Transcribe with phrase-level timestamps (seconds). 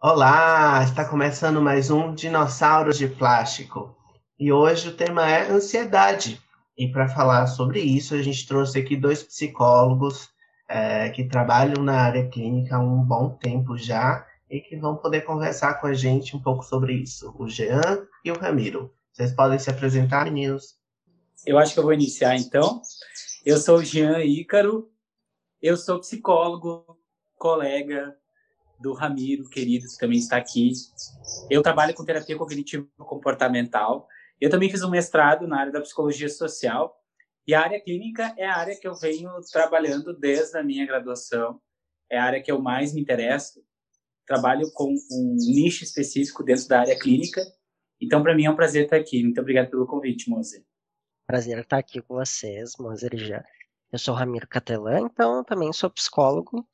[0.00, 3.96] Olá, está começando mais um Dinossauros de Plástico.
[4.38, 6.40] E hoje o tema é ansiedade.
[6.76, 10.30] E para falar sobre isso, a gente trouxe aqui dois psicólogos
[10.68, 15.22] é, que trabalham na área clínica há um bom tempo já e que vão poder
[15.22, 17.34] conversar com a gente um pouco sobre isso.
[17.36, 18.94] O Jean e o Ramiro.
[19.12, 20.76] Vocês podem se apresentar, meninos?
[21.44, 22.80] Eu acho que eu vou iniciar então.
[23.44, 24.88] Eu sou o Jean Ícaro,
[25.60, 26.86] eu sou psicólogo,
[27.36, 28.16] colega
[28.80, 30.72] do Ramiro, querido, que também está aqui.
[31.50, 34.06] Eu trabalho com terapia cognitivo-comportamental.
[34.40, 36.96] Eu também fiz um mestrado na área da psicologia social.
[37.46, 41.60] E a área clínica é a área que eu venho trabalhando desde a minha graduação.
[42.10, 43.62] É a área que eu mais me interesso.
[44.26, 47.42] Trabalho com um nicho específico dentro da área clínica.
[48.00, 49.22] Então, para mim é um prazer estar aqui.
[49.22, 50.64] Muito obrigado pelo convite, Mozer.
[51.26, 53.44] Prazer estar aqui com vocês, Mozer já.
[53.90, 56.68] Eu sou Ramiro Catelã, então também sou psicólogo.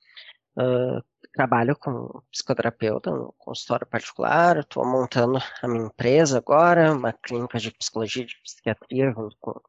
[0.57, 1.03] Uh,
[1.35, 7.73] trabalho com psicoterapeuta no consultório particular, estou montando a minha empresa agora, uma clínica de
[7.73, 9.61] psicologia e de psiquiatria, junto com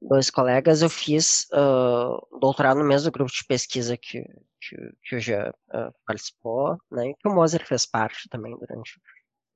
[0.00, 0.80] dois colegas.
[0.80, 4.22] Eu fiz uh, doutorado no mesmo grupo de pesquisa que,
[4.60, 8.98] que, que o Jean uh, participou, né, e que o Moser fez parte também durante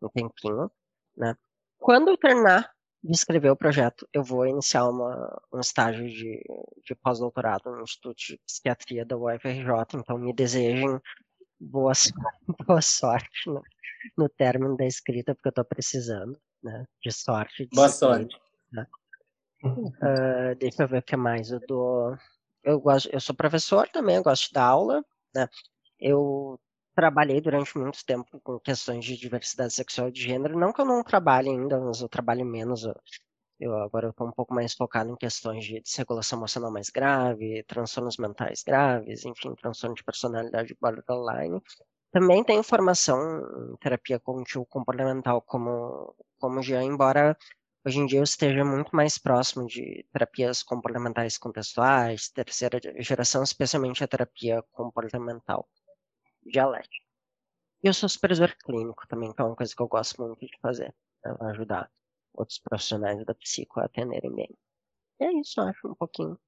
[0.02, 0.70] um tempinho.
[1.16, 1.34] Né.
[1.78, 2.70] Quando eu terminar
[3.02, 6.42] de escrever o projeto, eu vou iniciar uma, um estágio de,
[6.84, 11.00] de pós-doutorado no Instituto de Psiquiatria da UFRJ, então me desejem
[11.60, 11.92] boa,
[12.66, 13.62] boa sorte no,
[14.16, 17.64] no término da escrita, porque eu estou precisando né, de sorte.
[17.64, 18.36] De boa sorte.
[18.72, 18.86] Né?
[19.64, 21.50] Uh, deixa eu ver o que mais.
[21.50, 22.16] Eu, dou,
[22.64, 25.04] eu, gosto, eu sou professor também, eu gosto de dar aula.
[25.34, 25.48] Né?
[26.00, 26.60] Eu
[26.98, 30.58] trabalhei durante muito tempo com questões de diversidade sexual e de gênero.
[30.58, 32.82] Não que eu não trabalhe ainda, mas eu trabalho menos.
[32.82, 32.94] Eu,
[33.60, 38.16] eu agora estou um pouco mais focado em questões de desregulação emocional mais grave, transtornos
[38.16, 41.62] mentais graves, enfim, transtorno de personalidade borderline.
[42.10, 43.20] Também tem formação
[43.72, 47.36] em terapia cognitivo-comportamental como, como já, embora
[47.86, 54.02] hoje em dia eu esteja muito mais próximo de terapias comportamentais contextuais, terceira geração, especialmente
[54.02, 55.68] a terapia comportamental
[56.44, 57.06] dialética.
[57.82, 60.58] E eu sou supervisor clínico também, que é uma coisa que eu gosto muito de
[60.60, 60.94] fazer,
[61.24, 61.90] né, ajudar
[62.34, 64.58] outros profissionais da psico a atenderem bem.
[65.20, 66.38] E é isso, acho, um pouquinho.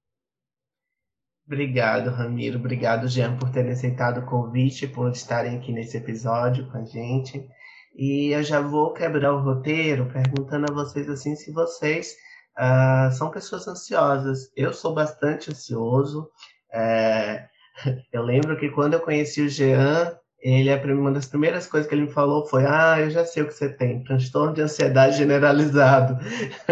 [1.47, 2.59] Obrigado, Ramiro.
[2.59, 7.49] Obrigado, Jean, por terem aceitado o convite, por estarem aqui nesse episódio com a gente.
[7.95, 12.15] E eu já vou quebrar o roteiro perguntando a vocês assim se vocês
[12.57, 14.53] uh, são pessoas ansiosas.
[14.57, 16.31] Eu sou bastante ansioso.
[16.72, 17.49] É...
[18.12, 22.06] Eu lembro que quando eu conheci o Jean, ele, uma das primeiras coisas que ele
[22.06, 26.18] me falou foi: Ah, eu já sei o que você tem, transtorno de ansiedade generalizado.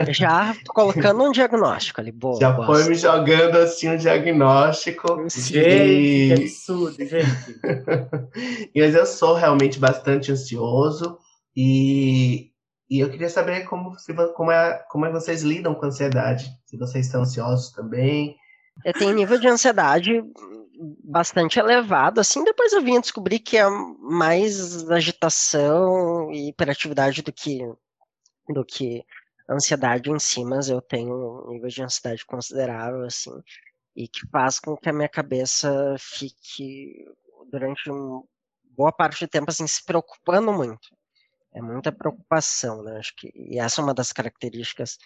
[0.08, 2.40] Já colocando um diagnóstico ali, boa.
[2.40, 5.28] Já foi me jogando assim um diagnóstico.
[5.28, 6.28] Gente, e...
[6.28, 7.60] que absurdo, gente.
[8.74, 11.18] Mas eu sou realmente bastante ansioso
[11.54, 12.50] e,
[12.88, 16.50] e eu queria saber como, se, como, é, como é vocês lidam com a ansiedade.
[16.64, 18.34] Se vocês estão ansiosos também.
[18.82, 20.24] Eu tenho nível de ansiedade
[21.02, 27.32] bastante elevado, assim, depois eu vim a descobrir que é mais agitação e hiperatividade do
[27.32, 27.60] que,
[28.48, 29.04] do que
[29.48, 33.32] ansiedade em si, mas eu tenho um nível de ansiedade considerável, assim,
[33.96, 37.04] e que faz com que a minha cabeça fique,
[37.50, 37.90] durante
[38.64, 40.88] boa parte do tempo, assim, se preocupando muito.
[41.52, 44.98] É muita preocupação, né, acho que, e essa é uma das características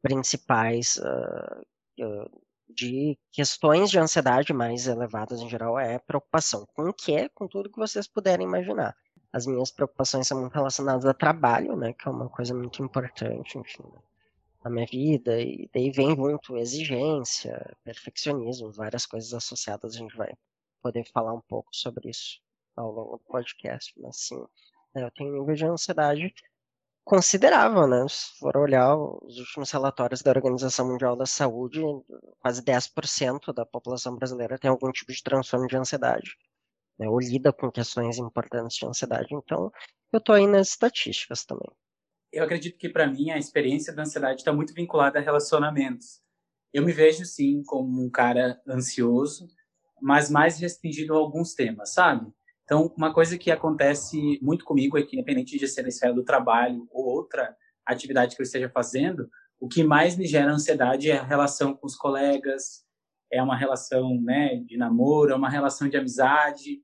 [0.00, 2.42] principais uh,
[2.74, 7.70] de questões de ansiedade mais elevadas em geral é preocupação com o que com tudo
[7.70, 8.96] que vocês puderem imaginar.
[9.32, 13.58] As minhas preocupações são muito relacionadas a trabalho, né, que é uma coisa muito importante,
[13.58, 13.84] enfim,
[14.62, 20.32] na minha vida, e daí vem muito exigência, perfeccionismo, várias coisas associadas, a gente vai
[20.82, 22.40] poder falar um pouco sobre isso
[22.76, 24.44] ao longo do podcast, mas sim,
[24.94, 26.34] né, eu tenho um nível de ansiedade
[27.04, 28.06] considerável, né?
[28.08, 31.80] Se for olhar os últimos relatórios da Organização Mundial da Saúde,
[32.40, 36.36] quase 10% da população brasileira tem algum tipo de transtorno de ansiedade,
[36.98, 37.08] né?
[37.08, 39.34] ou lida com questões importantes de ansiedade.
[39.34, 39.70] Então,
[40.12, 41.70] eu estou aí nas estatísticas também.
[42.32, 46.22] Eu acredito que, para mim, a experiência da ansiedade está muito vinculada a relacionamentos.
[46.72, 49.46] Eu me vejo, sim, como um cara ansioso,
[50.00, 52.32] mas mais restringido a alguns temas, sabe?
[52.64, 56.24] Então, uma coisa que acontece muito comigo é que, independente de ser na esfera do
[56.24, 59.28] trabalho ou outra atividade que eu esteja fazendo,
[59.60, 62.84] o que mais me gera ansiedade é a relação com os colegas,
[63.30, 66.82] é uma relação né, de namoro, é uma relação de amizade,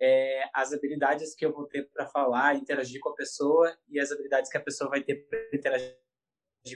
[0.00, 4.10] é as habilidades que eu vou ter para falar, interagir com a pessoa e as
[4.10, 5.96] habilidades que a pessoa vai ter para interagir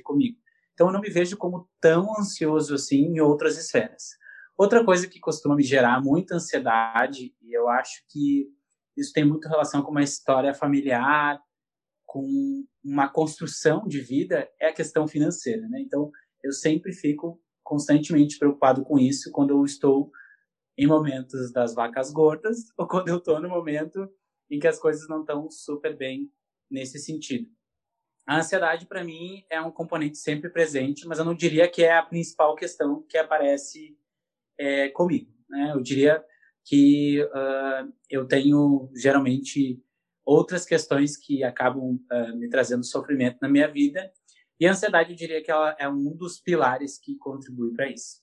[0.03, 0.39] comigo.
[0.73, 4.20] Então, eu não me vejo como tão ansioso assim em outras esferas.
[4.61, 8.47] Outra coisa que costuma me gerar muita ansiedade, e eu acho que
[8.95, 11.41] isso tem muito relação com uma história familiar,
[12.05, 15.81] com uma construção de vida, é a questão financeira, né?
[15.81, 16.11] Então,
[16.45, 20.13] eu sempre fico constantemente preocupado com isso quando eu estou
[20.77, 24.13] em momentos das vacas gordas ou quando eu estou no momento
[24.51, 26.31] em que as coisas não estão super bem
[26.71, 27.49] nesse sentido.
[28.27, 31.97] A ansiedade, para mim, é um componente sempre presente, mas eu não diria que é
[31.97, 33.99] a principal questão que aparece
[34.61, 35.33] é, comigo.
[35.49, 35.73] Né?
[35.75, 36.23] Eu diria
[36.65, 39.83] que uh, eu tenho, geralmente,
[40.25, 44.13] outras questões que acabam uh, me trazendo sofrimento na minha vida,
[44.61, 48.21] e a ansiedade, eu diria que ela é um dos pilares que contribui para isso.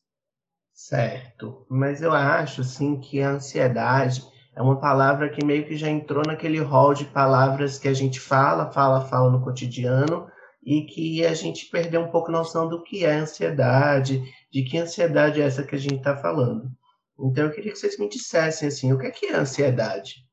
[0.71, 4.23] Certo, mas eu acho, sim, que a ansiedade
[4.55, 8.19] é uma palavra que meio que já entrou naquele hall de palavras que a gente
[8.19, 10.29] fala, fala, fala no cotidiano
[10.67, 14.21] e que a gente perdeu um pouco a noção do que é ansiedade,
[14.51, 16.69] de que ansiedade é essa que a gente está falando.
[17.17, 20.27] Então eu queria que vocês me dissessem assim, o que é que é ansiedade?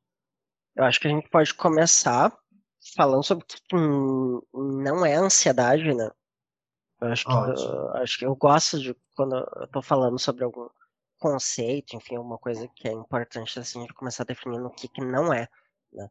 [0.75, 2.37] Eu acho que a gente pode começar
[2.97, 3.75] falando sobre o que
[4.53, 6.11] não é ansiedade, né?
[6.99, 10.67] Eu acho que, eu, acho que eu gosto de quando eu tô falando sobre algum
[11.17, 15.33] conceito, enfim, alguma coisa que é importante assim de começar definindo o que, que não
[15.33, 15.47] é.
[15.93, 16.09] Né?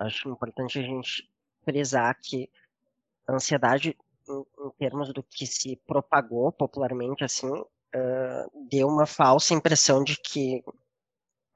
[0.00, 1.30] Acho importante a gente
[1.64, 2.50] frisar que
[3.26, 3.96] a ansiedade,
[4.28, 10.16] em, em termos do que se propagou popularmente, assim, uh, deu uma falsa impressão de
[10.16, 10.62] que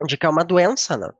[0.07, 1.11] de que é uma doença, né?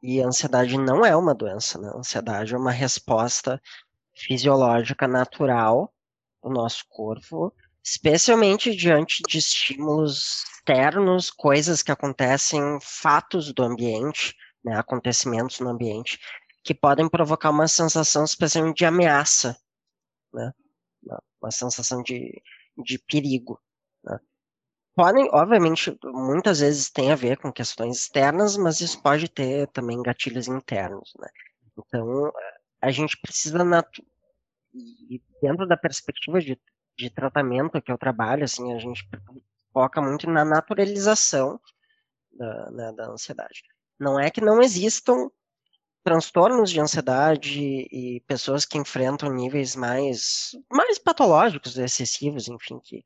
[0.00, 1.90] E a ansiedade não é uma doença, né?
[1.92, 3.60] A ansiedade é uma resposta
[4.14, 5.92] fisiológica natural
[6.42, 7.52] do nosso corpo
[7.86, 14.34] especialmente diante de estímulos externos, coisas que acontecem, fatos do ambiente,
[14.64, 16.18] né, acontecimentos no ambiente,
[16.66, 19.56] que podem provocar uma sensação especialmente de ameaça,
[20.32, 20.52] né,
[21.40, 22.42] uma sensação de,
[22.76, 23.60] de perigo.
[24.04, 24.18] Né.
[24.94, 30.02] Podem, obviamente, muitas vezes tem a ver com questões externas, mas isso pode ter também
[30.02, 31.12] gatilhos internos.
[31.18, 31.28] Né.
[31.78, 32.32] Então,
[32.80, 33.58] a gente precisa,
[35.40, 36.60] dentro da perspectiva de
[36.96, 39.06] de tratamento que eu trabalho, assim, a gente
[39.72, 41.60] foca muito na naturalização
[42.32, 43.62] da, né, da ansiedade.
[43.98, 45.30] Não é que não existam
[46.06, 53.04] transtornos de ansiedade e pessoas que enfrentam níveis mais, mais patológicos, excessivos, enfim, que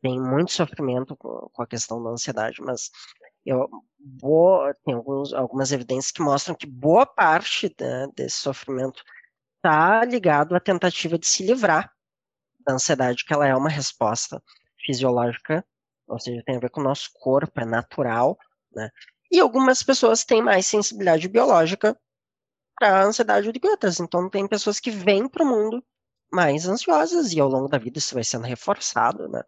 [0.00, 2.90] tem muito sofrimento com, a questão da ansiedade, mas
[3.44, 3.68] eu
[4.18, 9.04] vou, tem alguns, algumas evidências que mostram que boa parte né, desse sofrimento
[9.56, 11.92] está ligado à tentativa de se livrar
[12.60, 14.42] da ansiedade, que ela é uma resposta
[14.78, 15.62] fisiológica,
[16.08, 18.38] ou seja, tem a ver com o nosso corpo, é natural,
[18.72, 18.88] né?
[19.30, 21.94] E algumas pessoas têm mais sensibilidade biológica
[22.80, 24.00] para a ansiedade outras.
[24.00, 25.84] Então, tem pessoas que vêm para o mundo
[26.32, 29.42] mais ansiosas e ao longo da vida isso vai sendo reforçado, né?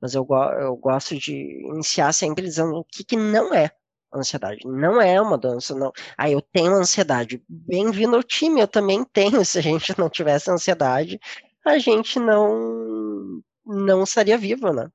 [0.00, 0.26] Mas eu,
[0.60, 1.34] eu gosto de
[1.68, 3.70] iniciar sempre dizendo o que, que não é
[4.14, 4.66] ansiedade.
[4.66, 5.92] Não é uma doença, não.
[6.16, 7.44] Ah, eu tenho ansiedade.
[7.48, 9.44] Bem-vindo ao time, eu também tenho.
[9.44, 11.20] Se a gente não tivesse ansiedade,
[11.66, 14.90] a gente não não estaria vivo, né?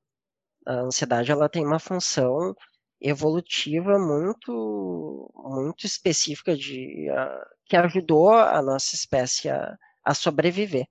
[0.68, 2.56] A ansiedade ela tem uma função
[3.00, 10.88] evolutiva muito muito específica de uh, que ajudou a nossa espécie a, a sobreviver.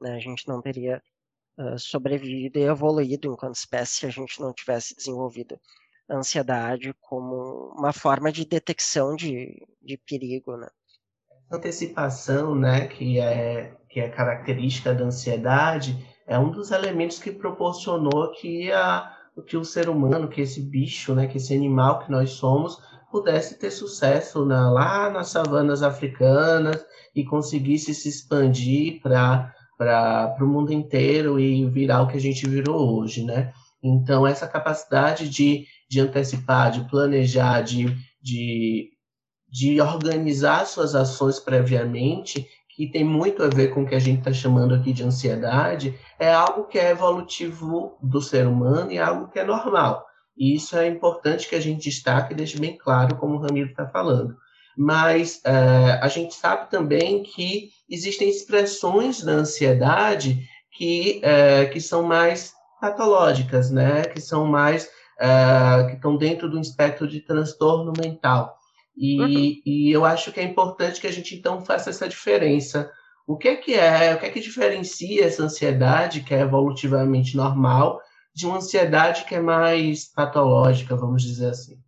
[0.00, 0.14] Né?
[0.14, 1.02] A gente não teria
[1.58, 5.58] uh, sobrevivido e evoluído enquanto espécie se a gente não tivesse desenvolvido
[6.08, 10.68] a ansiedade como uma forma de detecção de, de perigo, né?
[11.50, 18.32] antecipação, né, que é, que é característica da ansiedade, é um dos elementos que proporcionou
[18.32, 19.14] que, a,
[19.46, 22.80] que o ser humano, que esse bicho, né, que esse animal que nós somos,
[23.14, 30.72] pudesse ter sucesso na, lá nas savanas africanas e conseguisse se expandir para o mundo
[30.72, 33.52] inteiro e virar o que a gente virou hoje, né?
[33.80, 38.90] Então, essa capacidade de, de antecipar, de planejar, de, de
[39.54, 42.44] de organizar suas ações previamente,
[42.74, 45.96] que tem muito a ver com o que a gente está chamando aqui de ansiedade,
[46.18, 50.04] é algo que é evolutivo do ser humano e é algo que é normal.
[50.36, 53.70] E isso é importante que a gente destaque e deixe bem claro, como o Ramiro
[53.70, 54.36] está falando.
[54.76, 62.02] Mas é, a gente sabe também que existem expressões da ansiedade que, é, que são
[62.02, 64.02] mais patológicas, né?
[64.02, 68.56] que são mais é, que estão dentro do espectro de transtorno mental.
[68.96, 69.54] E, uhum.
[69.64, 72.90] e eu acho que é importante que a gente então faça essa diferença.
[73.26, 77.36] O que é que é, o que é que diferencia essa ansiedade que é evolutivamente
[77.36, 78.00] normal
[78.34, 81.78] de uma ansiedade que é mais patológica, vamos dizer assim?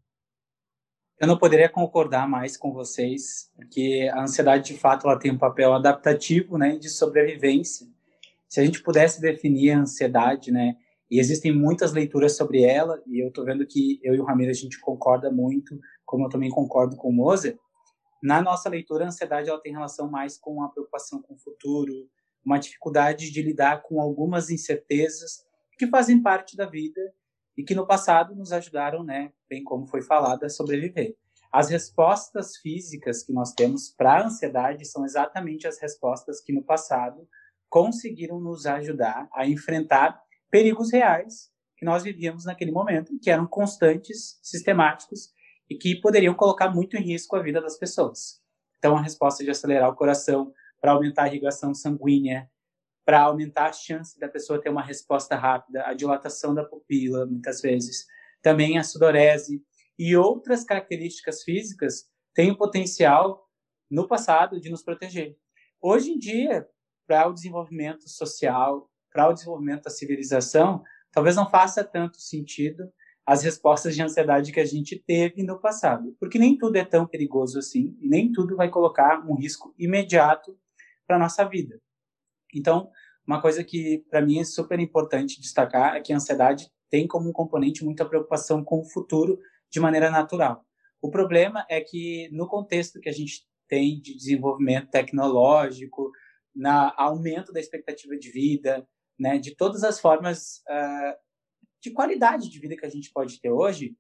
[1.19, 5.39] Eu não poderia concordar mais com vocês, porque a ansiedade de fato ela tem um
[5.39, 7.87] papel adaptativo, né, de sobrevivência.
[8.49, 10.77] Se a gente pudesse definir a ansiedade, né,
[11.11, 14.51] e existem muitas leituras sobre ela, e eu estou vendo que eu e o Ramiro
[14.51, 17.59] a gente concorda muito, como eu também concordo com o Moser.
[18.23, 21.93] Na nossa leitura, a ansiedade ela tem relação mais com a preocupação com o futuro,
[22.45, 27.01] uma dificuldade de lidar com algumas incertezas que fazem parte da vida
[27.57, 31.17] e que no passado nos ajudaram, né, bem como foi falado, a sobreviver.
[31.53, 36.63] As respostas físicas que nós temos para a ansiedade são exatamente as respostas que no
[36.63, 37.27] passado
[37.69, 44.39] conseguiram nos ajudar a enfrentar perigos reais que nós vivíamos naquele momento, que eram constantes,
[44.43, 45.33] sistemáticos
[45.69, 48.41] e que poderiam colocar muito em risco a vida das pessoas.
[48.79, 52.51] Então, a resposta de acelerar o coração para aumentar a irrigação sanguínea,
[53.07, 57.61] para aumentar a chance da pessoa ter uma resposta rápida, a dilatação da pupila, muitas
[57.61, 58.05] vezes,
[58.43, 59.63] também a sudorese
[59.97, 63.49] e outras características físicas têm o potencial,
[63.89, 65.39] no passado, de nos proteger.
[65.81, 66.67] Hoje em dia,
[67.07, 70.83] para o desenvolvimento social, para o desenvolvimento da civilização,
[71.13, 72.93] talvez não faça tanto sentido
[73.25, 77.07] as respostas de ansiedade que a gente teve no passado, porque nem tudo é tão
[77.07, 80.59] perigoso assim e nem tudo vai colocar um risco imediato
[81.07, 81.81] para nossa vida.
[82.55, 82.91] Então,
[83.27, 87.29] uma coisa que para mim é super importante destacar é que a ansiedade tem como
[87.29, 89.39] um componente muita preocupação com o futuro
[89.71, 90.65] de maneira natural.
[91.03, 96.11] O problema é que no contexto que a gente tem de desenvolvimento tecnológico,
[96.55, 98.89] na aumento da expectativa de vida,
[99.19, 101.17] né, de todas as formas uh,
[101.83, 103.97] de qualidade de vida que a gente pode ter hoje,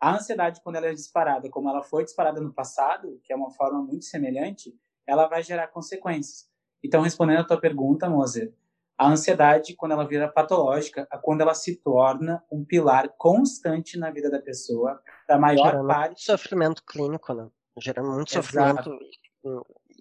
[0.00, 3.50] a ansiedade, quando ela é disparada, como ela foi disparada no passado, que é uma
[3.50, 4.74] forma muito semelhante,
[5.06, 6.49] ela vai gerar consequências.
[6.82, 8.52] Então, respondendo a tua pergunta, Moser,
[8.96, 14.10] a ansiedade, quando ela vira patológica, é quando ela se torna um pilar constante na
[14.10, 16.22] vida da pessoa, da maior gerando parte.
[16.22, 17.48] Sofrimento clínico, né?
[17.78, 18.46] Gerando muito Exato.
[18.46, 18.98] sofrimento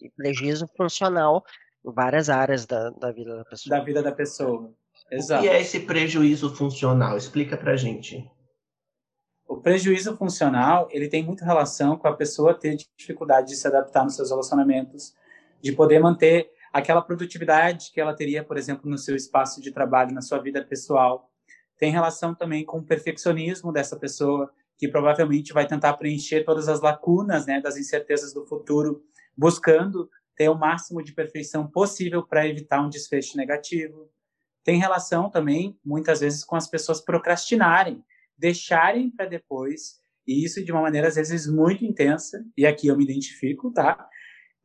[0.02, 1.44] e prejuízo funcional
[1.84, 3.78] várias áreas da, da vida da pessoa.
[3.78, 4.74] Da vida da pessoa.
[5.10, 5.42] Exato.
[5.42, 7.18] O que é esse prejuízo funcional?
[7.18, 8.30] Explica pra gente.
[9.48, 14.04] O prejuízo funcional, ele tem muita relação com a pessoa ter dificuldade de se adaptar
[14.04, 15.16] nos seus relacionamentos,
[15.62, 20.14] de poder manter aquela produtividade que ela teria, por exemplo, no seu espaço de trabalho,
[20.14, 21.32] na sua vida pessoal.
[21.78, 26.82] Tem relação também com o perfeccionismo dessa pessoa, que provavelmente vai tentar preencher todas as
[26.82, 29.04] lacunas, né, das incertezas do futuro,
[29.38, 34.10] buscando ter o máximo de perfeição possível para evitar um desfecho negativo.
[34.64, 38.04] Tem relação também, muitas vezes, com as pessoas procrastinarem,
[38.38, 42.96] deixarem para depois, e isso de uma maneira, às vezes, muito intensa, e aqui eu
[42.96, 44.08] me identifico, tá?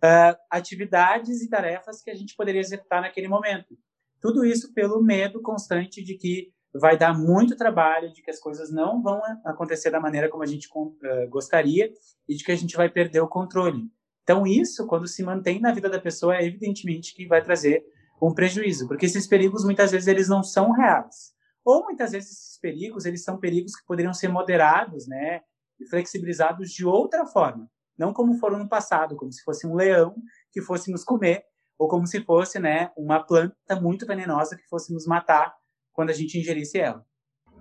[0.04, 3.75] Uh, atividades e tarefas que a gente poderia executar naquele momento.
[4.20, 8.70] Tudo isso pelo medo constante de que vai dar muito trabalho, de que as coisas
[8.70, 11.90] não vão acontecer da maneira como a gente uh, gostaria
[12.28, 13.88] e de que a gente vai perder o controle.
[14.23, 17.82] Então, isso, quando se mantém na vida da pessoa, é evidentemente que vai trazer
[18.20, 21.32] um prejuízo, porque esses perigos, muitas vezes, eles não são reais.
[21.64, 25.40] Ou, muitas vezes, esses perigos, eles são perigos que poderiam ser moderados, né,
[25.80, 27.70] e flexibilizados de outra forma.
[27.98, 30.14] Não como foram no passado, como se fosse um leão
[30.52, 31.44] que fosse nos comer,
[31.78, 35.54] ou como se fosse, né, uma planta muito venenosa que fosse nos matar
[35.92, 37.04] quando a gente ingerisse ela.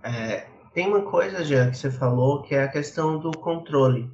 [0.03, 4.09] É, tem uma coisa, já que você falou, que é a questão do controle.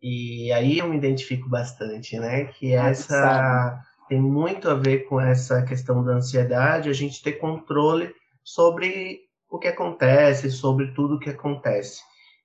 [0.00, 2.44] E aí eu me identifico bastante, né?
[2.44, 7.32] Que ah, essa tem muito a ver com essa questão da ansiedade, a gente ter
[7.32, 9.20] controle sobre
[9.50, 12.02] o que acontece, sobre tudo o que acontece.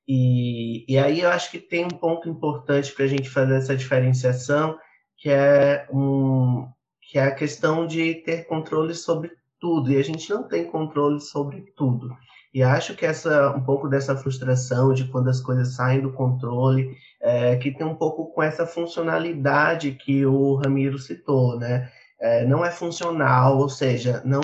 [0.08, 3.76] E, e aí eu acho que tem um ponto importante para a gente fazer essa
[3.76, 4.78] diferenciação,
[5.18, 6.68] que é, um,
[7.10, 11.22] que é a questão de ter controle sobre tudo, e a gente não tem controle
[11.22, 12.10] sobre tudo.
[12.54, 16.98] E acho que essa um pouco dessa frustração de quando as coisas saem do controle,
[17.22, 21.90] é, que tem um pouco com essa funcionalidade que o Ramiro citou, né?
[22.20, 24.42] É, não é funcional, ou seja, não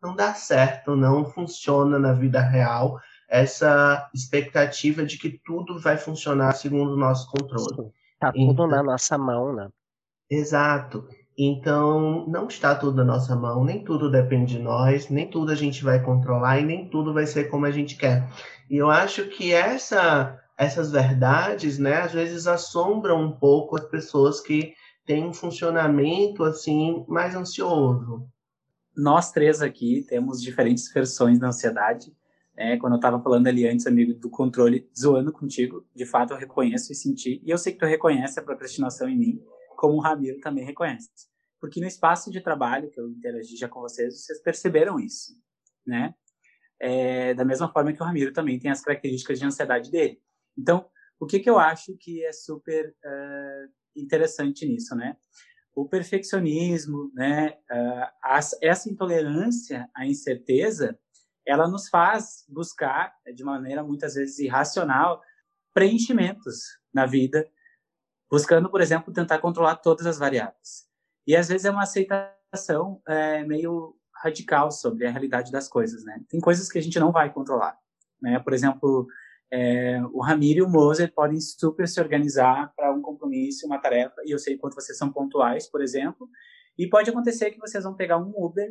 [0.00, 6.52] não dá certo, não funciona na vida real essa expectativa de que tudo vai funcionar
[6.52, 7.92] segundo o nosso controle.
[8.18, 9.68] Tá tudo então, na nossa mão, né?
[10.30, 11.06] Exato.
[11.36, 15.54] Então, não está tudo na nossa mão, nem tudo depende de nós, nem tudo a
[15.54, 18.28] gente vai controlar e nem tudo vai ser como a gente quer.
[18.68, 24.40] E eu acho que essa, essas verdades, né, às vezes assombram um pouco as pessoas
[24.40, 24.74] que
[25.06, 28.26] têm um funcionamento assim mais ansioso.
[28.96, 32.12] Nós três aqui temos diferentes versões da ansiedade.
[32.60, 36.36] É, quando eu estava falando ali antes, amigo, do controle, zoando contigo, de fato eu
[36.36, 39.40] reconheço e senti, e eu sei que tu reconhece a procrastinação em mim,
[39.76, 41.08] como o Ramiro também reconhece.
[41.60, 45.40] Porque no espaço de trabalho que eu interagi já com vocês, vocês perceberam isso,
[45.86, 46.12] né?
[46.80, 50.20] É, da mesma forma que o Ramiro também tem as características de ansiedade dele.
[50.56, 50.84] Então,
[51.20, 55.16] o que, que eu acho que é super uh, interessante nisso, né?
[55.76, 57.56] O perfeccionismo, né?
[57.70, 60.98] Uh, essa intolerância à incerteza,
[61.48, 65.22] ela nos faz buscar, de maneira muitas vezes irracional,
[65.72, 67.48] preenchimentos na vida,
[68.30, 70.86] buscando, por exemplo, tentar controlar todas as variáveis.
[71.26, 76.20] E às vezes é uma aceitação é, meio radical sobre a realidade das coisas, né?
[76.28, 77.78] Tem coisas que a gente não vai controlar,
[78.20, 78.38] né?
[78.40, 79.06] Por exemplo,
[79.50, 84.20] é, o Ramiro e o Moser podem super se organizar para um compromisso, uma tarefa,
[84.26, 86.28] e eu sei quanto vocês são pontuais, por exemplo,
[86.76, 88.70] e pode acontecer que vocês vão pegar um Uber,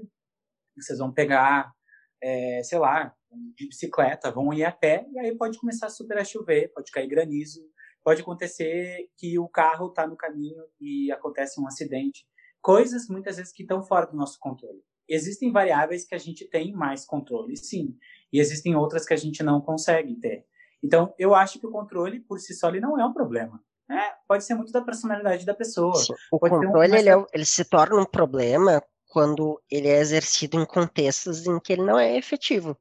[0.75, 1.73] vocês vão pegar,
[2.21, 3.13] é, sei lá,
[3.55, 7.07] de bicicleta, vão ir a pé, e aí pode começar super a chover, pode cair
[7.07, 7.61] granizo,
[8.03, 12.25] pode acontecer que o carro está no caminho e acontece um acidente.
[12.61, 14.81] Coisas, muitas vezes, que estão fora do nosso controle.
[15.07, 17.95] Existem variáveis que a gente tem mais controle, sim,
[18.31, 20.45] e existem outras que a gente não consegue ter.
[20.83, 23.61] Então, eu acho que o controle, por si só, ele não é um problema.
[23.89, 25.95] É, pode ser muito da personalidade da pessoa.
[25.95, 26.13] Sim.
[26.31, 26.95] O pode controle, um...
[26.95, 28.83] ele, é, ele se torna um problema
[29.17, 32.77] quando ele é exercido em contextos em que ele não é efetivo.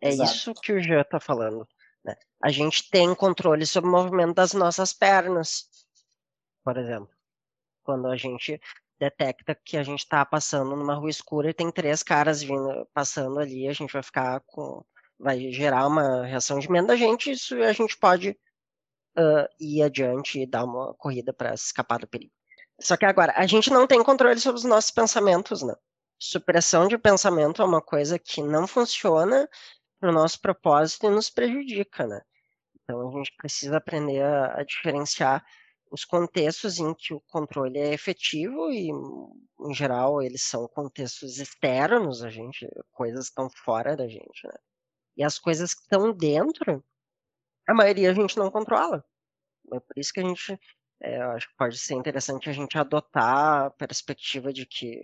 [0.00, 0.30] É Exato.
[0.30, 1.68] isso que o Jean está falando.
[2.02, 2.16] Né?
[2.42, 5.68] A gente tem controle sobre o movimento das nossas pernas,
[6.64, 7.10] por exemplo.
[7.82, 8.58] Quando a gente
[8.98, 13.38] detecta que a gente está passando numa rua escura e tem três caras vindo, passando
[13.38, 14.82] ali, a gente vai ficar com
[15.18, 20.40] vai gerar uma reação de medo da gente, isso a gente pode uh, ir adiante
[20.40, 22.32] e dar uma corrida para escapar do perigo.
[22.80, 25.74] Só que agora, a gente não tem controle sobre os nossos pensamentos, né?
[26.18, 29.48] Supressão de pensamento é uma coisa que não funciona
[29.98, 32.20] para o nosso propósito e nos prejudica, né?
[32.82, 35.44] Então a gente precisa aprender a, a diferenciar
[35.90, 42.22] os contextos em que o controle é efetivo e, em geral, eles são contextos externos
[42.22, 44.54] a gente, coisas que estão fora da gente, né?
[45.16, 46.84] E as coisas que estão dentro,
[47.68, 49.04] a maioria a gente não controla.
[49.72, 50.58] É por isso que a gente,
[51.00, 55.02] é, acho que pode ser interessante a gente adotar a perspectiva de que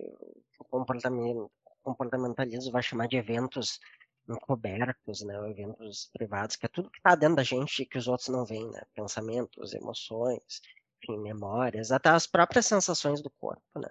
[0.59, 1.51] o comportamento,
[1.83, 3.79] comportamentalismo vai chamar de eventos
[4.27, 8.07] encobertos, né, eventos privados, que é tudo que está dentro da gente e que os
[8.07, 10.61] outros não veem, né, pensamentos, emoções,
[11.03, 13.89] enfim, memórias, até as próprias sensações do corpo, né,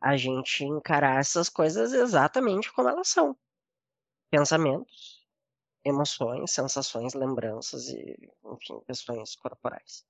[0.00, 3.36] a gente encarar essas coisas exatamente como elas são,
[4.30, 5.26] pensamentos,
[5.84, 10.04] emoções, sensações, lembranças e, enfim, questões corporais.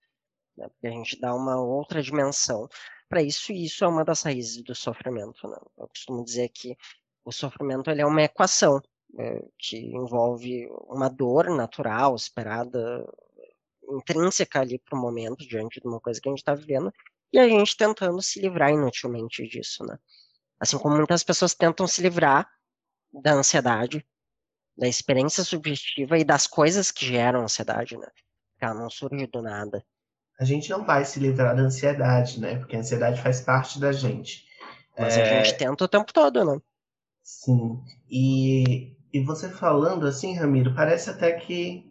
[0.56, 0.68] Né?
[0.68, 2.68] Porque a gente dá uma outra dimensão
[3.08, 5.46] para isso e isso é uma das raízes do sofrimento.
[5.46, 5.56] Né?
[5.78, 6.76] Eu costumo dizer que
[7.24, 8.80] o sofrimento ele é uma equação
[9.18, 13.04] é, que envolve uma dor natural, esperada,
[13.90, 16.92] intrínseca ali para o momento, diante de uma coisa que a gente está vivendo,
[17.32, 19.98] e a gente tentando se livrar inutilmente disso, né?
[20.58, 22.48] Assim como muitas pessoas tentam se livrar
[23.12, 24.06] da ansiedade,
[24.76, 28.06] da experiência subjetiva e das coisas que geram ansiedade, né?
[28.58, 29.84] Que ela não surge do nada.
[30.40, 32.56] A gente não vai se livrar da ansiedade, né?
[32.56, 34.44] Porque a ansiedade faz parte da gente.
[34.98, 35.22] Mas é...
[35.22, 36.60] a gente tenta o tempo todo, né?
[37.22, 37.80] Sim.
[38.10, 41.84] E, e você falando assim, Ramiro, parece até que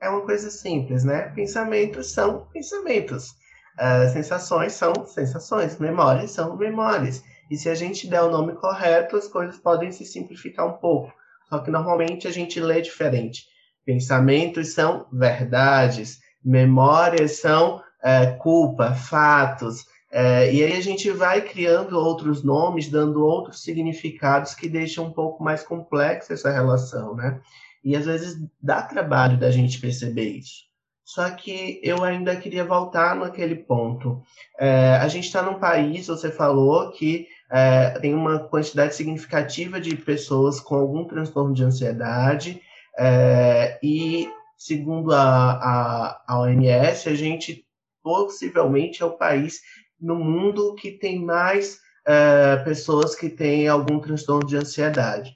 [0.00, 1.30] é uma coisa simples, né?
[1.30, 3.30] Pensamentos são pensamentos.
[3.78, 5.78] Uh, sensações são sensações.
[5.78, 7.22] Memórias são memórias.
[7.50, 11.12] E se a gente der o nome correto, as coisas podem se simplificar um pouco.
[11.48, 13.44] Só que normalmente a gente lê diferente.
[13.84, 19.84] Pensamentos são verdades, memórias são é, culpa, fatos.
[20.12, 25.12] É, e aí a gente vai criando outros nomes, dando outros significados que deixam um
[25.12, 27.40] pouco mais complexa essa relação, né?
[27.84, 30.66] E às vezes dá trabalho da gente perceber isso.
[31.04, 34.22] Só que eu ainda queria voltar naquele ponto.
[34.58, 39.96] É, a gente está num país, você falou, que é, tem uma quantidade significativa de
[39.96, 42.60] pessoas com algum transtorno de ansiedade,
[42.98, 47.65] é, e segundo a, a, a OMS, a gente
[48.06, 49.60] possivelmente é o país
[50.00, 55.34] no mundo que tem mais é, pessoas que têm algum transtorno de ansiedade.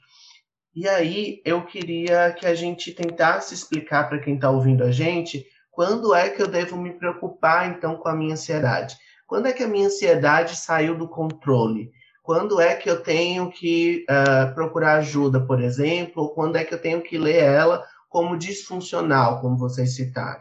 [0.73, 5.45] E aí eu queria que a gente tentasse explicar para quem está ouvindo a gente
[5.69, 8.97] quando é que eu devo me preocupar então com a minha ansiedade.
[9.27, 11.91] Quando é que a minha ansiedade saiu do controle?
[12.23, 16.73] quando é que eu tenho que uh, procurar ajuda, por exemplo, ou quando é que
[16.73, 20.41] eu tenho que ler ela como disfuncional, como vocês citaram?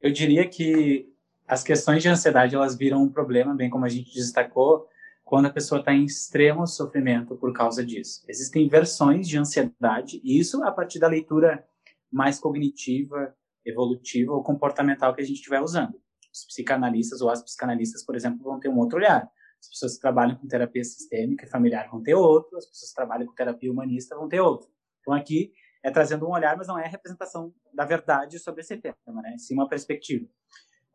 [0.00, 1.15] Eu diria que
[1.46, 4.88] as questões de ansiedade elas viram um problema, bem como a gente destacou,
[5.24, 8.24] quando a pessoa está em extremo sofrimento por causa disso.
[8.28, 11.64] Existem versões de ansiedade, e isso a partir da leitura
[12.10, 16.00] mais cognitiva, evolutiva ou comportamental que a gente estiver usando.
[16.32, 19.28] Os psicanalistas ou as psicanalistas, por exemplo, vão ter um outro olhar.
[19.60, 22.94] As pessoas que trabalham com terapia sistêmica e familiar vão ter outro, as pessoas que
[22.94, 24.68] trabalham com terapia humanista vão ter outro.
[25.00, 28.76] Então aqui é trazendo um olhar, mas não é a representação da verdade sobre esse
[28.76, 29.36] tema, né?
[29.38, 30.26] Sim uma perspectiva.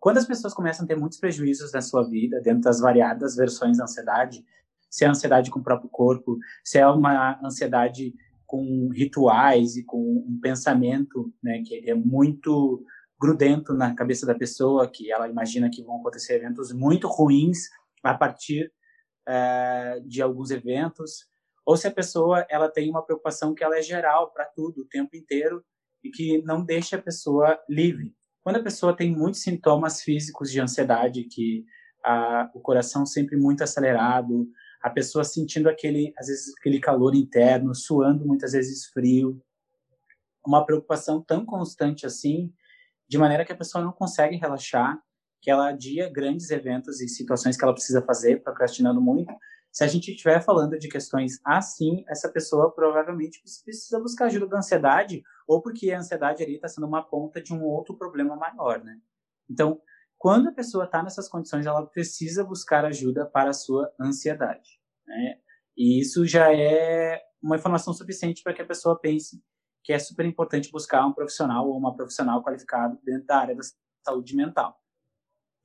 [0.02, 3.78] Quando as pessoas começam a ter muitos prejuízos na sua vida, dentro das variadas versões
[3.78, 4.44] da ansiedade,
[4.90, 8.16] se é ansiedade com o próprio corpo, se é uma ansiedade
[8.48, 12.84] com rituais e com um pensamento, né, que é muito
[13.22, 17.70] grudento na cabeça da pessoa, que ela imagina que vão acontecer eventos muito ruins
[18.04, 18.74] a partir
[19.28, 21.28] é, de alguns eventos,
[21.64, 24.88] ou se a pessoa ela tem uma preocupação que ela é geral para tudo o
[24.88, 25.64] tempo inteiro
[26.04, 28.16] e que não deixa a pessoa livre.
[28.44, 31.66] Quando a pessoa tem muitos sintomas físicos de ansiedade, que
[32.04, 34.50] a, o coração sempre muito acelerado,
[34.82, 39.40] a pessoa sentindo aquele, às vezes, aquele calor interno, suando muitas vezes frio,
[40.46, 42.52] uma preocupação tão constante assim,
[43.08, 45.00] de maneira que a pessoa não consegue relaxar,
[45.40, 49.32] que ela adia grandes eventos e situações que ela precisa fazer, procrastinando muito,
[49.72, 54.58] se a gente estiver falando de questões assim, essa pessoa provavelmente precisa buscar ajuda da
[54.58, 58.84] ansiedade, ou porque a ansiedade ali está sendo uma ponta de um outro problema maior,
[58.84, 59.00] né?
[59.50, 59.82] Então,
[60.18, 65.40] quando a pessoa está nessas condições, ela precisa buscar ajuda para a sua ansiedade, né?
[65.76, 69.42] E isso já é uma informação suficiente para que a pessoa pense
[69.84, 73.64] que é super importante buscar um profissional ou uma profissional qualificado dentro da área da
[74.06, 74.78] saúde mental.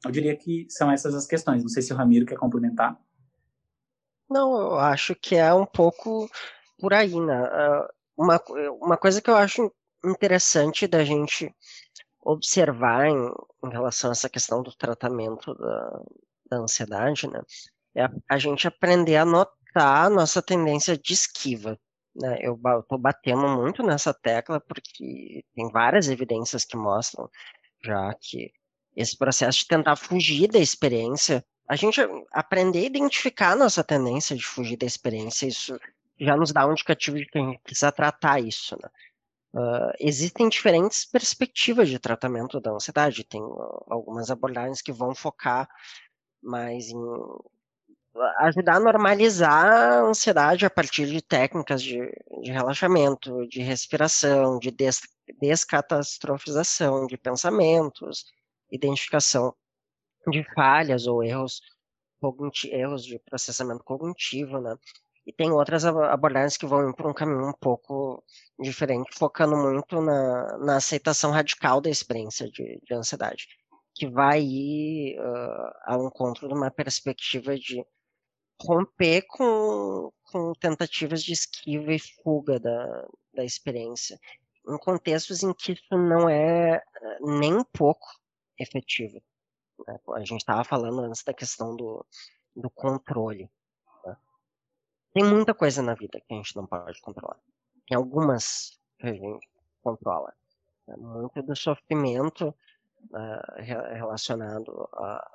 [0.04, 1.62] Eu diria que são essas as questões.
[1.62, 2.98] Não sei se o Ramiro quer complementar.
[4.28, 6.28] Não, eu acho que é um pouco
[6.78, 7.34] por aí, né?
[7.34, 8.42] Ah, uma,
[8.80, 9.70] uma coisa que eu acho
[10.04, 11.54] interessante da gente
[12.22, 13.30] observar em,
[13.64, 16.02] em relação a essa questão do tratamento da,
[16.50, 17.40] da ansiedade, né?
[17.94, 21.78] É a, a gente aprender a notar a nossa tendência de esquiva.
[22.14, 22.38] Né?
[22.40, 27.28] Eu estou batendo muito nessa tecla porque tem várias evidências que mostram
[27.84, 28.50] já que
[28.96, 32.00] esse processo de tentar fugir da experiência a gente
[32.32, 35.78] aprender a identificar nossa tendência de fugir da experiência, isso
[36.18, 38.88] já nos dá um indicativo de que a gente precisa tratar isso, né?
[39.54, 43.24] Uh, existem diferentes perspectivas de tratamento da ansiedade.
[43.24, 43.40] Tem
[43.88, 45.66] algumas abordagens que vão focar
[46.42, 46.98] mais em
[48.38, 51.98] ajudar a normalizar a ansiedade a partir de técnicas de,
[52.42, 55.00] de relaxamento, de respiração, de des,
[55.40, 58.26] descatastrofização de pensamentos,
[58.70, 59.54] identificação
[60.30, 61.60] de falhas ou erros,
[62.70, 64.76] erros de processamento cognitivo, né?
[65.26, 68.22] E tem outras abordagens que vão para um caminho um pouco
[68.60, 73.48] diferente, focando muito na, na aceitação radical da experiência de, de ansiedade,
[73.92, 77.84] que vai ir uh, ao encontro de uma perspectiva de
[78.62, 84.18] romper com, com tentativas de esquiva e fuga da, da experiência,
[84.68, 86.80] em contextos em que isso não é
[87.20, 88.06] nem um pouco
[88.58, 89.20] efetivo.
[89.86, 89.98] Né?
[90.14, 92.04] A gente estava falando antes da questão do,
[92.54, 93.50] do controle.
[94.04, 94.16] Né?
[95.12, 97.38] Tem muita coisa na vida que a gente não pode controlar.
[97.86, 99.48] Tem algumas que a gente
[99.82, 100.32] controla.
[100.86, 100.96] Né?
[100.96, 102.54] Muito do sofrimento
[103.10, 104.88] uh, relacionado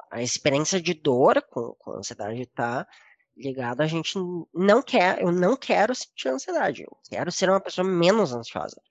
[0.10, 2.88] à, experiência de dor com, com ansiedade está
[3.36, 4.14] ligado a gente
[4.54, 8.82] não quer, eu não quero sentir ansiedade, eu quero ser uma pessoa menos ansiosa.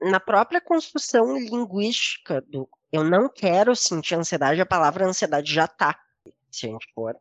[0.00, 5.98] Na própria construção linguística do eu não quero sentir ansiedade, a palavra ansiedade já tá.
[6.50, 7.16] Se a gente for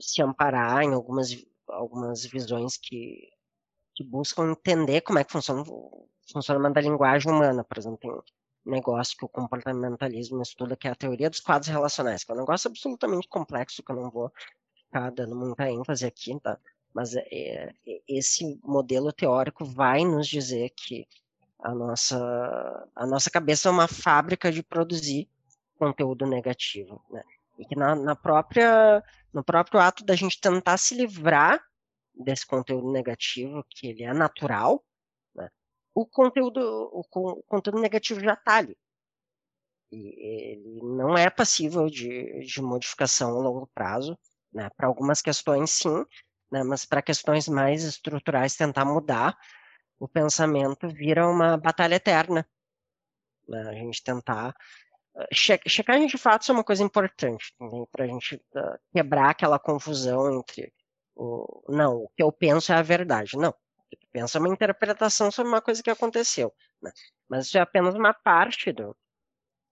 [0.00, 1.28] se amparar em algumas,
[1.68, 3.28] algumas visões que,
[3.94, 7.62] que buscam entender como é que funciona o funcionamento da linguagem humana.
[7.62, 8.22] Por exemplo, tem um
[8.64, 12.38] negócio que o comportamentalismo estuda, que é a teoria dos quadros relacionais, que é um
[12.38, 14.32] negócio absolutamente complexo, que eu não vou
[14.74, 16.58] ficar dando muita ênfase aqui, tá?
[16.96, 17.74] Mas é,
[18.08, 21.06] esse modelo teórico vai nos dizer que
[21.58, 25.28] a nossa, a nossa cabeça é uma fábrica de produzir
[25.78, 27.22] conteúdo negativo, né?
[27.58, 31.62] E que na, na própria, no próprio ato da gente tentar se livrar
[32.14, 34.82] desse conteúdo negativo, que ele é natural,
[35.34, 35.50] né?
[35.94, 38.74] o conteúdo, o, o conteúdo negativo já está ali.
[39.92, 44.18] E ele não é passível de, de modificação a longo prazo,
[44.50, 44.70] né?
[44.74, 46.06] Para algumas questões, sim,
[46.50, 46.62] né?
[46.62, 49.36] mas para questões mais estruturais, tentar mudar
[49.98, 52.46] o pensamento vira uma batalha eterna.
[53.48, 53.60] Né?
[53.68, 54.54] A gente tentar.
[55.16, 57.54] Eh, che checagem de fatos é uma coisa importante
[57.90, 60.72] para a gente uh, quebrar aquela confusão entre
[61.14, 61.64] o.
[61.68, 63.36] Não, o que eu penso é a verdade.
[63.36, 63.50] Não.
[63.50, 66.52] O que tu pensa é uma interpretação sobre uma coisa que aconteceu.
[66.82, 66.92] Né?
[67.28, 68.96] Mas isso é apenas uma parte do,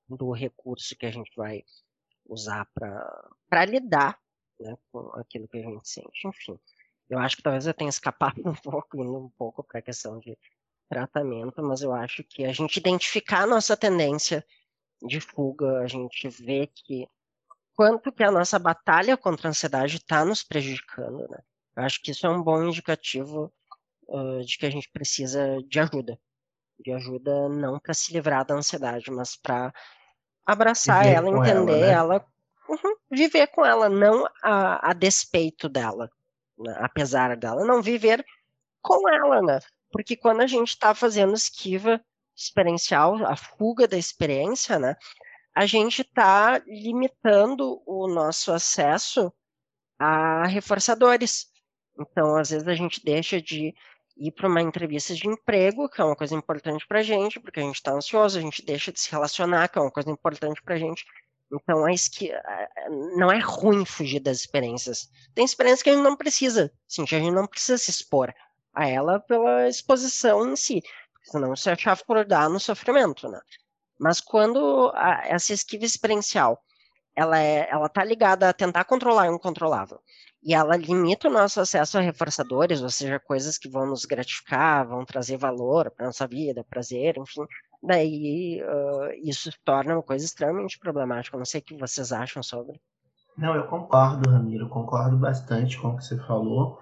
[0.08, 1.64] do recurso que a gente vai
[2.26, 4.18] usar para lidar
[4.60, 6.26] né, com aquilo que a gente sente.
[6.26, 6.58] Enfim.
[7.08, 10.18] Eu acho que talvez eu tenha escapado um pouco, indo um pouco para a questão
[10.18, 10.36] de
[10.88, 14.44] tratamento, mas eu acho que a gente identificar a nossa tendência
[15.02, 17.06] de fuga, a gente vê que
[17.74, 21.38] quanto que a nossa batalha contra a ansiedade está nos prejudicando, né?
[21.76, 23.52] Eu acho que isso é um bom indicativo
[24.08, 26.18] uh, de que a gente precisa de ajuda.
[26.78, 29.72] De ajuda não para se livrar da ansiedade, mas para
[30.46, 31.90] abraçar ela, entender ela, né?
[31.90, 32.26] ela
[32.68, 36.10] uhum, viver com ela, não a, a despeito dela.
[36.58, 38.24] Né, apesar dela, não viver
[38.80, 39.58] com ela, né?
[39.90, 42.00] Porque quando a gente está fazendo esquiva
[42.36, 44.96] experiencial, a fuga da experiência, né?
[45.54, 49.32] A gente está limitando o nosso acesso
[49.98, 51.46] a reforçadores.
[51.98, 53.72] Então, às vezes, a gente deixa de
[54.16, 57.60] ir para uma entrevista de emprego, que é uma coisa importante para a gente, porque
[57.60, 60.62] a gente está ansioso, a gente deixa de se relacionar, que é uma coisa importante
[60.62, 61.04] para a gente.
[61.54, 62.32] Então, é que
[63.16, 65.08] não é ruim fugir das experiências.
[65.34, 68.34] Tem experiências que a gente não precisa sentir, a gente não precisa se expor
[68.74, 70.82] a ela pela exposição em si,
[71.22, 73.40] senão você achava por dar no sofrimento, né?
[73.98, 76.60] Mas quando a, essa esquiva experiencial
[77.16, 80.00] ela é, ela tá ligada a tentar controlar o incontrolável
[80.42, 84.86] e ela limita o nosso acesso a reforçadores, ou seja, coisas que vão nos gratificar,
[84.86, 87.46] vão trazer valor para nossa vida, prazer, enfim.
[87.86, 91.36] Daí uh, isso torna uma coisa extremamente problemática.
[91.36, 92.80] Não sei o que vocês acham sobre.
[93.36, 96.78] Não, eu concordo, Ramiro, concordo bastante com o que você falou.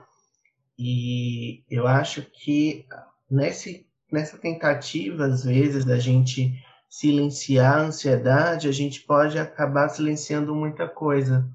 [0.79, 2.87] E eu acho que
[3.31, 6.53] nesse, nessa tentativa, às vezes, da gente
[6.88, 11.51] silenciar a ansiedade, a gente pode acabar silenciando muita coisa.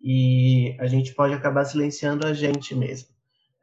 [0.00, 3.11] E a gente pode acabar silenciando a gente mesmo.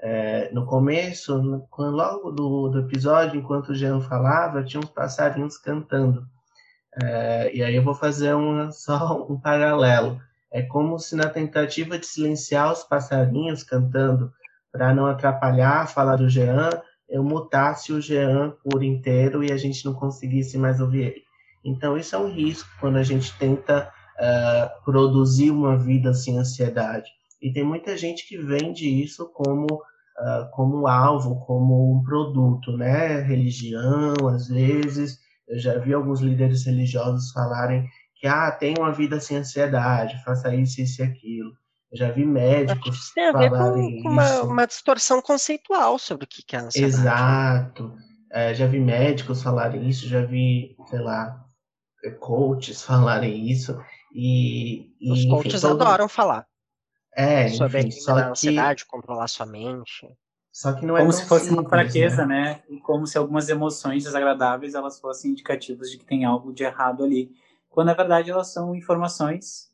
[0.01, 5.57] É, no começo, no, logo do, do, episódio, enquanto o Jean falava, tinha uns passarinhos
[5.57, 6.25] cantando.
[7.03, 10.19] É, e aí eu vou fazer uma, só um paralelo.
[10.51, 14.31] É como se na tentativa de silenciar os passarinhos cantando,
[14.71, 16.69] para não atrapalhar a fala do Jean,
[17.07, 21.23] eu mutasse o Jean por inteiro e a gente não conseguisse mais ouvir ele.
[21.65, 27.09] Então, isso é um risco quando a gente tenta uh, produzir uma vida sem ansiedade.
[27.41, 33.21] E tem muita gente que vende isso como, uh, como alvo, como um produto, né?
[33.21, 35.17] Religião, às vezes.
[35.47, 40.53] Eu já vi alguns líderes religiosos falarem que, ah, tem uma vida sem ansiedade, faça
[40.53, 41.51] isso, isso e aquilo.
[41.91, 43.57] Eu já vi médicos isso tem a ver com,
[44.03, 46.93] com uma, uma, distorção conceitual sobre o que é ansiedade.
[46.93, 47.93] Exato.
[48.31, 51.43] É, já vi médicos falarem isso, já vi, sei lá,
[52.19, 53.79] coaches falarem isso.
[54.13, 55.81] E, e Os coaches enfim, todo...
[55.81, 56.45] adoram falar.
[57.19, 58.89] É, sobre enfim, só a ansiedade, que...
[58.89, 60.07] controlar sua mente.
[60.51, 62.43] Só que não é como se fosse simples, uma fraqueza, né?
[62.43, 62.63] né?
[62.69, 67.03] E como se algumas emoções desagradáveis elas fossem indicativas de que tem algo de errado
[67.03, 67.31] ali,
[67.69, 69.69] quando na verdade elas são informações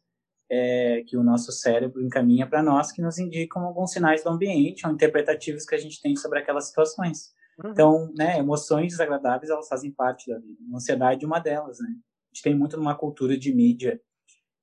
[0.49, 4.86] é, que o nosso cérebro encaminha para nós que nos indicam alguns sinais do ambiente
[4.86, 7.34] ou interpretativos que a gente tem sobre aquelas situações.
[7.63, 7.71] Uhum.
[7.71, 10.58] Então, né, emoções desagradáveis elas fazem parte da vida.
[10.71, 11.89] A ansiedade é uma delas, né?
[11.89, 13.99] A gente tem muito numa cultura de mídia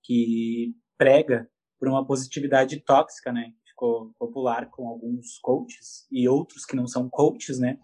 [0.03, 1.49] que prega
[1.83, 3.53] por uma positividade tóxica, né?
[3.67, 7.77] Ficou popular com alguns coaches e outros que não são coaches, né?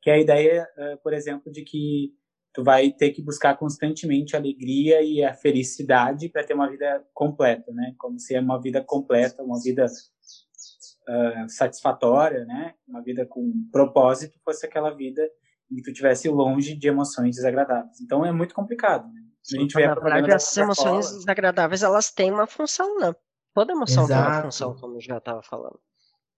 [0.00, 2.14] Que é a ideia, eh, por exemplo, de que
[2.54, 7.06] tu vai ter que buscar constantemente a alegria e a felicidade para ter uma vida
[7.12, 7.94] completa, né?
[7.98, 12.76] Como se é uma vida completa, uma vida uh, satisfatória, né?
[12.88, 15.22] Uma vida com propósito fosse aquela vida
[15.70, 18.00] em que tu tivesse longe de emoções desagradáveis.
[18.00, 19.27] Então é muito complicado, né?
[19.54, 23.14] A gente vê Na verdade, essas emoções desagradáveis, elas têm uma função, né?
[23.54, 24.22] Toda emoção Exato.
[24.22, 25.80] tem uma função, como já estava falando.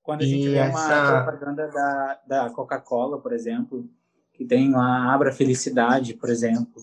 [0.02, 1.12] Quando a gente e vê essa...
[1.12, 3.88] uma propaganda da, da Coca-Cola, por exemplo,
[4.32, 6.80] que tem lá Abra Felicidade, por exemplo.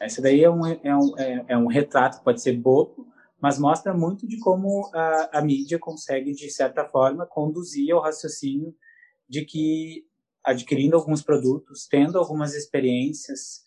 [0.00, 3.06] Essa daí é um, é um, é, é um retrato, pode ser bobo,
[3.40, 8.74] mas mostra muito de como a, a mídia consegue, de certa forma, conduzir ao raciocínio
[9.28, 10.04] de que
[10.44, 13.62] adquirindo alguns produtos, tendo algumas experiências,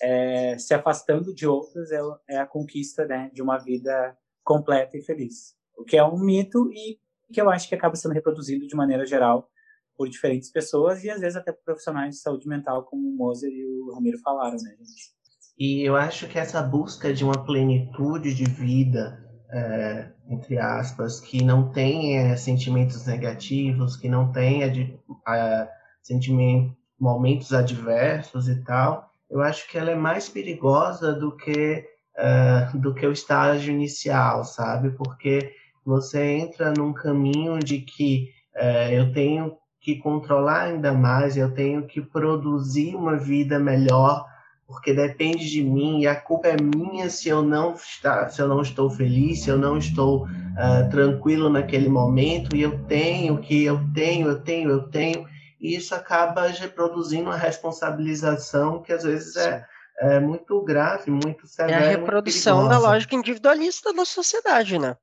[0.00, 5.02] é, se afastando de outras, é, é a conquista né, de uma vida completa e
[5.02, 5.56] feliz.
[5.76, 6.98] O que é um mito e
[7.32, 9.50] que eu acho que acaba sendo reproduzido de maneira geral
[9.96, 13.50] por diferentes pessoas e às vezes até por profissionais de saúde mental, como o Moser
[13.50, 15.16] e o Ramiro falaram, né, gente?
[15.58, 21.42] E eu acho que essa busca de uma plenitude de vida, é, entre aspas, que
[21.42, 25.68] não tenha sentimentos negativos, que não tenha de, é,
[26.02, 31.84] sentimentos, momentos adversos e tal, eu acho que ela é mais perigosa do que,
[32.16, 34.90] é, do que o estágio inicial, sabe?
[34.90, 35.52] Porque
[35.84, 41.86] você entra num caminho de que é, eu tenho que controlar ainda mais, eu tenho
[41.86, 44.24] que produzir uma vida melhor,
[44.66, 48.48] porque depende de mim e a culpa é minha se eu não está, se eu
[48.48, 53.64] não estou feliz, se eu não estou uh, tranquilo naquele momento e eu tenho que
[53.64, 55.24] eu tenho, eu tenho, eu tenho
[55.66, 59.66] e isso acaba reproduzindo uma responsabilização que às vezes é,
[59.98, 61.84] é muito grave, muito severa.
[61.84, 64.96] É a reprodução da lógica individualista da sociedade, né?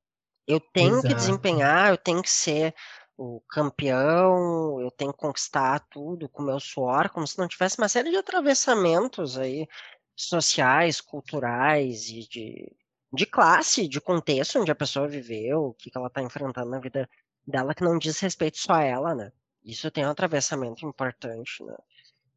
[0.47, 1.07] Eu tenho Exato.
[1.07, 2.73] que desempenhar, eu tenho que ser
[3.17, 7.89] o campeão, eu tenho que conquistar tudo com meu suor, como se não tivesse uma
[7.89, 9.67] série de atravessamentos aí
[10.15, 12.71] sociais, culturais e de,
[13.11, 16.79] de classe, de contexto onde a pessoa viveu, o que, que ela está enfrentando na
[16.79, 17.09] vida
[17.45, 19.31] dela, que não diz respeito só a ela, né?
[19.63, 21.79] Isso tem um atravessamento importante na,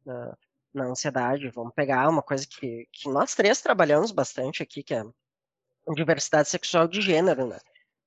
[0.05, 0.37] na,
[0.73, 1.49] na ansiedade.
[1.49, 5.03] Vamos pegar uma coisa que, que nós três trabalhamos bastante aqui, que é
[5.93, 7.59] diversidade sexual de gênero, né?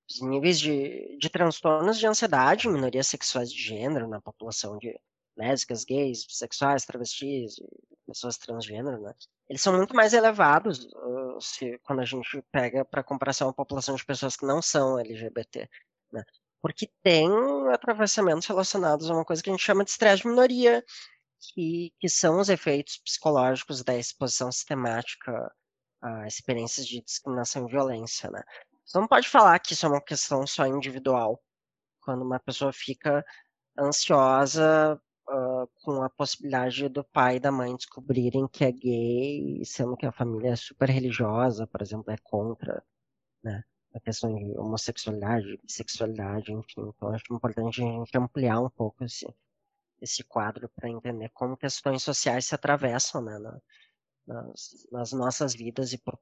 [0.08, 4.98] Os níveis de, de transtornos de ansiedade, minorias sexuais de gênero na população de
[5.36, 7.56] lésbicas, gays, bissexuais, travestis,
[8.06, 9.14] pessoas transgênero, né?
[9.48, 13.94] Eles são muito mais elevados uh, se, quando a gente pega para comparação a população
[13.94, 15.68] de pessoas que não são LGBT,
[16.12, 16.24] né?
[16.62, 17.28] Porque tem
[17.72, 20.84] atravessamentos relacionados a uma coisa que a gente chama de estresse de minoria,
[21.40, 25.50] que, que são os efeitos psicológicos da exposição sistemática
[26.02, 28.42] a experiências de discriminação e violência, né?
[28.84, 31.40] Você não pode falar que isso é uma questão só individual,
[32.02, 33.24] quando uma pessoa fica
[33.78, 39.96] ansiosa uh, com a possibilidade do pai e da mãe descobrirem que é gay, sendo
[39.96, 42.82] que a família é super religiosa, por exemplo, é contra,
[43.44, 43.62] né?
[43.92, 46.92] A questão de homossexualidade, bissexualidade, enfim.
[46.96, 49.26] Então, acho importante a gente ampliar um pouco esse,
[50.00, 53.60] esse quadro para entender como questões sociais se atravessam né, na,
[54.26, 56.16] nas, nas, nossas vidas e, por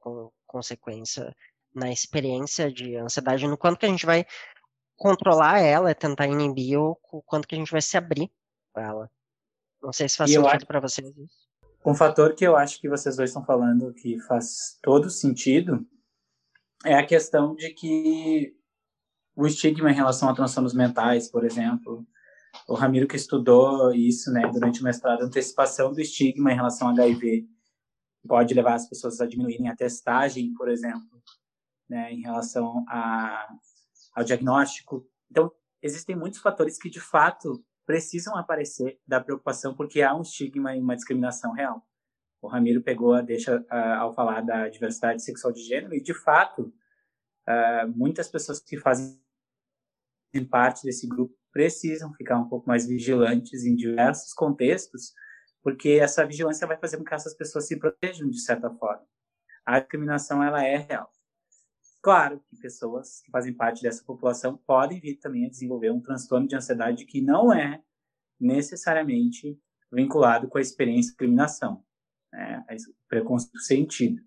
[0.47, 1.35] consequência,
[1.73, 4.25] na experiência de ansiedade, no quanto que a gente vai
[4.95, 8.31] controlar ela, tentar inibir, ou o quanto que a gente vai se abrir
[8.73, 9.11] para ela.
[9.81, 11.49] Não sei se faz e sentido para vocês isso.
[11.85, 15.87] Um fator que eu acho que vocês dois estão falando que faz todo sentido
[16.85, 18.55] é a questão de que
[19.35, 22.05] o estigma em relação a transtornos mentais, por exemplo,
[22.67, 26.93] o Ramiro que estudou isso, né, durante o mestrado, antecipação do estigma em relação ao
[26.93, 27.47] HIV
[28.27, 31.21] pode levar as pessoas a diminuírem a testagem, por exemplo,
[31.89, 33.47] né, em relação a,
[34.13, 35.07] ao diagnóstico.
[35.31, 40.75] Então, existem muitos fatores que, de fato, precisam aparecer da preocupação porque há um estigma
[40.75, 41.83] e uma discriminação real.
[42.41, 43.65] O Ramiro pegou a deixa
[43.99, 46.73] ao falar da diversidade sexual de gênero e, de fato,
[47.95, 49.19] muitas pessoas que fazem
[50.49, 55.13] parte desse grupo precisam ficar um pouco mais vigilantes em diversos contextos,
[55.61, 59.05] porque essa vigilância vai fazer com que essas pessoas se protejam de certa forma.
[59.65, 61.11] A discriminação ela é real.
[62.01, 66.47] Claro que pessoas que fazem parte dessa população podem vir também a desenvolver um transtorno
[66.47, 67.83] de ansiedade que não é
[68.39, 69.59] necessariamente
[69.91, 71.83] vinculado com a experiência de discriminação,
[72.31, 72.63] né?
[73.07, 74.21] preconceito sentido.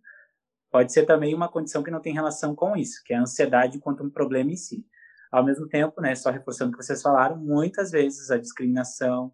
[0.70, 3.76] Pode ser também uma condição que não tem relação com isso, que é a ansiedade
[3.76, 4.86] enquanto um problema em si.
[5.30, 9.32] Ao mesmo tempo, né, só reforçando o que vocês falaram, muitas vezes a discriminação,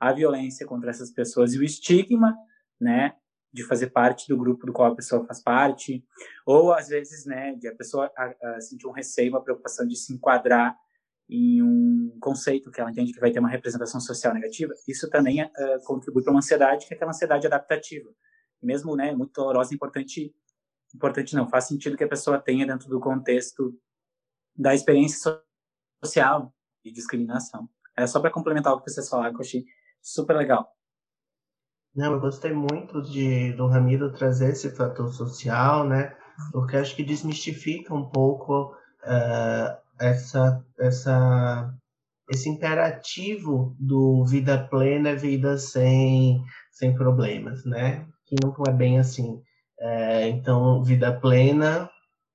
[0.00, 2.36] a violência contra essas pessoas e o estigma,
[2.80, 3.14] né,
[3.52, 6.04] de fazer parte do grupo do qual a pessoa faz parte,
[6.46, 9.96] ou às vezes, né, de a pessoa a, a sentir um receio, uma preocupação de
[9.96, 10.76] se enquadrar
[11.32, 15.42] em um conceito que ela entende que vai ter uma representação social negativa, isso também
[15.42, 15.48] uh,
[15.84, 18.10] contribui para uma ansiedade, que é aquela ansiedade adaptativa.
[18.62, 20.32] mesmo, né, muito dolorosa, importante,
[20.94, 23.74] importante não, faz sentido que a pessoa tenha dentro do contexto
[24.54, 25.40] da experiência
[26.04, 27.68] social e discriminação.
[27.96, 29.64] É só para complementar o que vocês falaram, que eu achei
[30.00, 30.70] super legal.
[31.94, 36.16] Não, eu gostei muito de do Ramiro trazer esse fator social, né?
[36.52, 41.72] Porque acho que desmistifica um pouco uh, essa, essa,
[42.28, 48.04] esse imperativo do vida plena, vida sem, sem problemas, né?
[48.26, 49.40] Que não é bem assim.
[49.78, 51.88] É, então, vida plena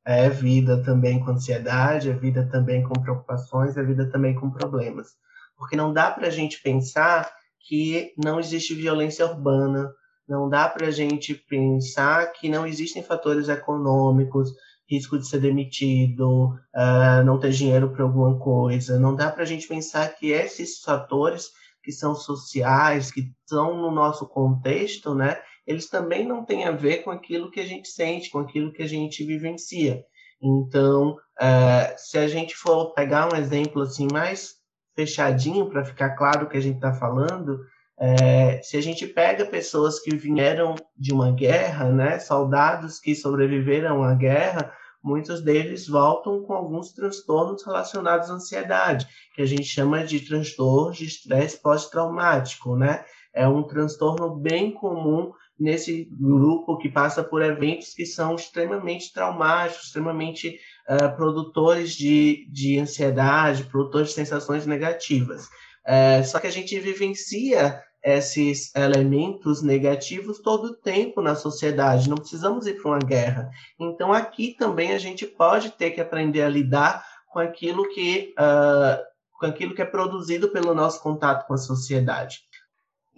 [0.06, 5.10] é vida também com ansiedade, é vida também com preocupações, é vida também com problemas.
[5.58, 7.30] Porque não dá para a gente pensar
[7.67, 9.91] que não existe violência urbana,
[10.27, 14.53] não dá para a gente pensar que não existem fatores econômicos,
[14.89, 19.00] risco de ser demitido, uh, não ter dinheiro para alguma coisa.
[19.00, 21.50] Não dá para a gente pensar que esses fatores
[21.84, 27.04] que são sociais, que estão no nosso contexto, né, eles também não têm a ver
[27.04, 30.04] com aquilo que a gente sente, com aquilo que a gente vivencia.
[30.41, 34.56] Então, uh, se a gente for pegar um exemplo assim mais
[34.95, 37.60] fechadinho para ficar claro o que a gente está falando,
[37.99, 44.03] é, se a gente pega pessoas que vieram de uma guerra, né, soldados que sobreviveram
[44.03, 44.71] à guerra,
[45.03, 50.91] muitos deles voltam com alguns transtornos relacionados à ansiedade, que a gente chama de transtorno
[50.91, 53.03] de estresse pós-traumático, né?
[53.34, 59.86] É um transtorno bem comum nesse grupo que passa por eventos que são extremamente traumáticos,
[59.86, 65.49] extremamente uh, produtores de, de ansiedade, produtores de sensações negativas.
[65.88, 72.17] Uh, só que a gente vivencia esses elementos negativos todo o tempo na sociedade, não
[72.17, 73.49] precisamos ir para uma guerra.
[73.79, 79.03] Então, aqui também a gente pode ter que aprender a lidar com aquilo que, uh,
[79.39, 82.39] com aquilo que é produzido pelo nosso contato com a sociedade.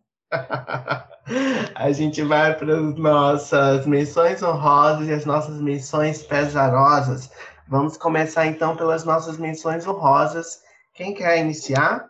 [1.75, 7.31] A gente vai para as nossas menções honrosas e as nossas menções pesarosas.
[7.69, 10.63] Vamos começar então pelas nossas menções honrosas.
[10.95, 12.09] Quem quer iniciar?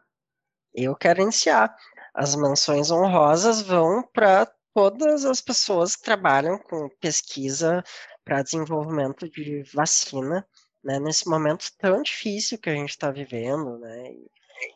[0.75, 1.75] Eu quero iniciar.
[2.15, 7.83] As menções honrosas vão para todas as pessoas que trabalham com pesquisa
[8.25, 10.47] para desenvolvimento de vacina
[10.83, 14.15] né, nesse momento tão difícil que a gente está vivendo, né,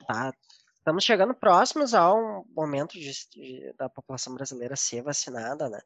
[0.07, 0.33] tá,
[0.87, 5.81] estamos chegando próximos ao momento de, de, da população brasileira ser vacinada, né,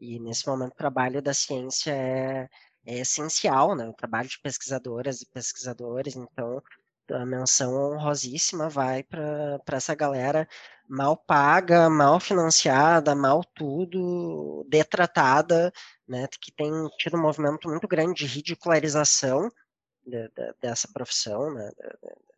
[0.00, 2.48] e nesse momento o trabalho da ciência é,
[2.86, 6.62] é essencial, né, o trabalho de pesquisadoras e pesquisadores, então
[7.12, 10.48] a menção honrosíssima vai para essa galera
[10.88, 15.70] mal paga, mal financiada, mal tudo, detratada,
[16.08, 19.50] né, que tem tido um movimento muito grande de ridicularização
[20.06, 21.70] de, de, dessa profissão, né,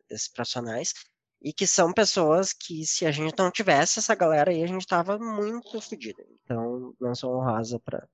[0.09, 0.93] desses profissionais,
[1.41, 4.81] e que são pessoas que, se a gente não tivesse essa galera aí, a gente
[4.81, 6.21] estava muito fodido.
[6.43, 8.07] Então, menção honrosa para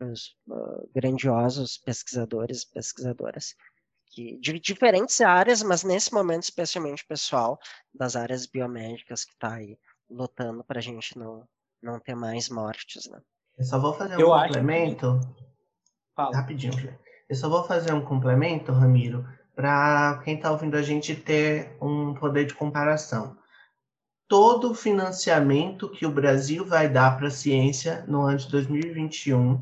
[0.00, 3.54] os uh, grandiosos pesquisadores e pesquisadoras
[4.10, 7.58] que, de diferentes áreas, mas nesse momento, especialmente o pessoal
[7.92, 9.76] das áreas biomédicas que está aí
[10.08, 11.46] lutando para a gente não,
[11.82, 13.08] não ter mais mortes.
[13.10, 13.20] Né?
[13.58, 15.20] Eu só vou fazer um Eu complemento.
[16.16, 16.32] Acho...
[16.32, 16.98] Rapidinho,
[17.28, 19.24] eu só vou fazer um complemento, Ramiro,
[19.58, 23.36] para quem está ouvindo a gente ter um poder de comparação.
[24.28, 29.60] Todo o financiamento que o Brasil vai dar para a ciência no ano de 2021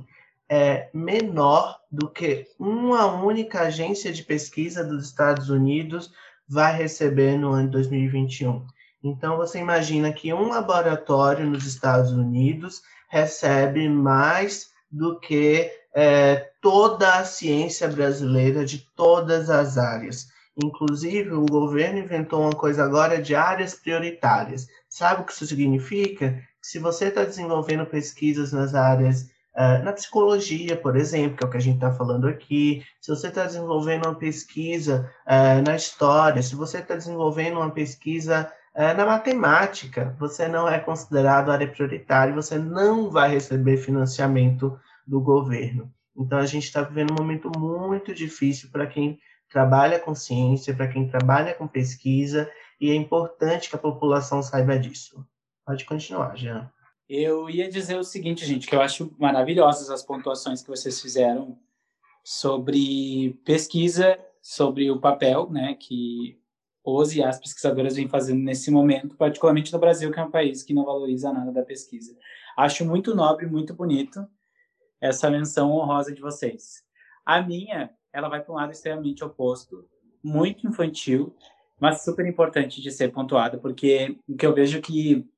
[0.50, 6.12] é menor do que uma única agência de pesquisa dos Estados Unidos
[6.46, 8.66] vai receber no ano de 2021.
[9.02, 17.14] Então, você imagina que um laboratório nos Estados Unidos recebe mais do que é, toda
[17.14, 20.28] a ciência brasileira de todas as áreas.
[20.62, 24.66] Inclusive, o governo inventou uma coisa agora de áreas prioritárias.
[24.90, 26.38] Sabe o que isso significa?
[26.60, 29.22] Se você está desenvolvendo pesquisas nas áreas,
[29.54, 33.10] uh, na psicologia, por exemplo, que é o que a gente está falando aqui, se
[33.10, 38.96] você está desenvolvendo uma pesquisa uh, na história, se você está desenvolvendo uma pesquisa uh,
[38.96, 45.92] na matemática, você não é considerado área prioritária, você não vai receber financiamento do governo.
[46.16, 50.88] Então, a gente está vivendo um momento muito difícil para quem trabalha com ciência, para
[50.88, 52.50] quem trabalha com pesquisa,
[52.80, 55.26] e é importante que a população saiba disso.
[55.64, 56.70] Pode continuar, Jean.
[57.08, 61.58] Eu ia dizer o seguinte, gente, que eu acho maravilhosas as pontuações que vocês fizeram
[62.24, 66.40] sobre pesquisa, sobre o papel, né, que
[66.84, 70.62] os e as pesquisadoras vêm fazendo nesse momento, particularmente no Brasil, que é um país
[70.62, 72.16] que não valoriza nada da pesquisa.
[72.56, 74.26] Acho muito nobre, muito bonito,
[75.00, 76.82] essa menção honrosa de vocês.
[77.24, 79.88] A minha, ela vai para um lado extremamente oposto,
[80.22, 81.36] muito infantil,
[81.78, 85.28] mas super importante de ser pontuado, porque o que eu vejo que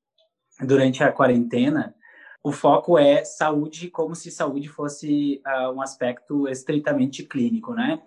[0.61, 1.95] durante a quarentena,
[2.43, 8.01] o foco é saúde, como se saúde fosse uh, um aspecto estritamente clínico, né?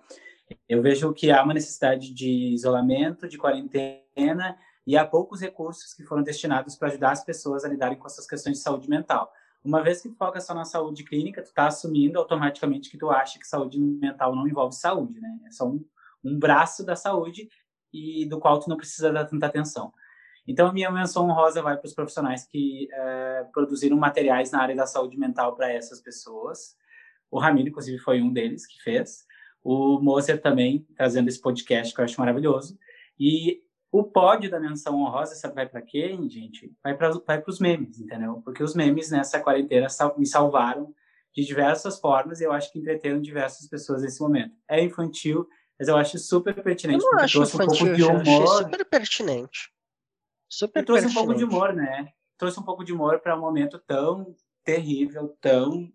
[0.68, 6.02] Eu vejo que há uma necessidade de isolamento, de quarentena, e há poucos recursos que
[6.02, 9.32] foram destinados para ajudar as pessoas a lidarem com essas questões de saúde mental.
[9.64, 13.10] Uma vez que tu foca só na saúde clínica, tu está assumindo automaticamente que tu
[13.10, 15.38] acha que saúde mental não envolve saúde, né?
[15.46, 15.84] É só um,
[16.24, 17.48] um braço da saúde
[17.92, 19.92] e do qual tu não precisa dar tanta atenção.
[20.46, 24.74] Então, a minha menção honrosa vai para os profissionais que é, produziram materiais na área
[24.74, 26.76] da saúde mental para essas pessoas.
[27.30, 29.24] O Ramiro, inclusive, foi um deles que fez.
[29.62, 32.76] O Moser também, trazendo esse podcast que eu acho maravilhoso.
[33.18, 36.74] E o pódio da menção honrosa, sabe vai para quem, gente?
[36.82, 38.40] Vai para vai os memes, entendeu?
[38.42, 40.94] Porque os memes nessa quarentena sal, me salvaram
[41.34, 44.56] de diversas formas e eu acho que entreteram diversas pessoas nesse momento.
[44.66, 45.46] É infantil,
[45.78, 47.04] mas eu acho super pertinente.
[47.04, 48.64] Eu não acho trouxe infantil, um pouco de humor.
[48.64, 49.72] super pertinente.
[50.48, 51.22] Super trouxe pertinente.
[51.22, 52.08] um pouco de humor, né?
[52.38, 54.34] Trouxe um pouco de humor para um momento tão
[54.64, 55.92] terrível, tão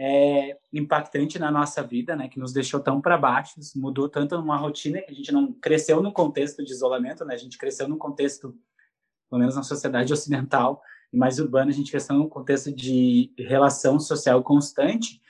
[0.00, 4.56] é, impactante na nossa vida, né, que nos deixou tão para baixo, mudou tanto numa
[4.56, 7.98] rotina que a gente não cresceu no contexto de isolamento, né, a gente cresceu num
[7.98, 8.56] contexto,
[9.28, 10.80] pelo menos na sociedade ocidental
[11.12, 15.20] e mais urbana, a gente cresceu num contexto de relação social constante.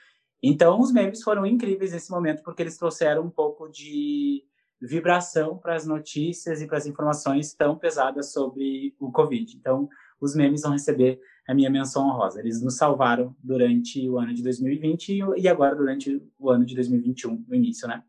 [0.41, 4.45] Então, os memes foram incríveis nesse momento porque eles trouxeram um pouco de
[4.79, 9.57] vibração para as notícias e para as informações tão pesadas sobre o Covid.
[9.57, 9.89] Então,
[10.21, 12.39] os memes vão receber a minha menção honrosa.
[12.39, 17.43] Eles nos salvaram durante o ano de 2020 e agora durante o ano de 2021,
[17.47, 18.03] no início, né?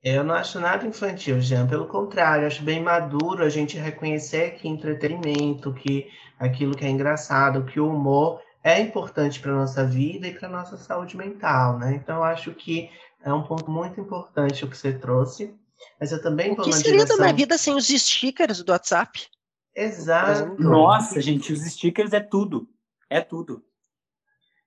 [0.00, 1.66] Eu não acho nada infantil, Jean.
[1.66, 6.06] Pelo contrário, acho bem maduro a gente reconhecer que entretenimento, que
[6.38, 10.76] aquilo que é engraçado, que o humor é importante para nossa vida e para nossa
[10.76, 11.94] saúde mental, né?
[11.96, 12.88] Então, acho que
[13.24, 15.52] é um ponto muito importante o que você trouxe.
[15.98, 17.16] Mas eu também vou o que seria direção...
[17.16, 19.26] da minha vida sem os stickers do WhatsApp?
[19.74, 20.60] Exato.
[20.62, 22.68] Nossa, gente, os stickers é tudo.
[23.10, 23.64] É tudo.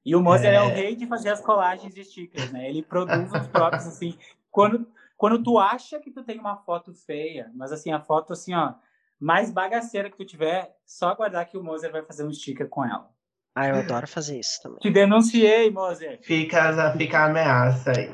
[0.06, 0.56] E o Moser é...
[0.56, 2.70] é o rei de fazer as colagens de stickers, né?
[2.70, 4.18] Ele produz os próprios, assim.
[4.50, 4.88] Quando,
[5.18, 8.74] quando tu acha que tu tem uma foto feia, mas assim, a foto assim, ó,
[9.20, 12.86] mais bagaceira que tu tiver, só aguardar que o Moser vai fazer um sticker com
[12.86, 13.10] ela.
[13.60, 14.78] Ah, eu adoro fazer isso também.
[14.78, 16.20] Te denunciei, Moser.
[16.22, 18.08] Fica, fica a ameaça aí.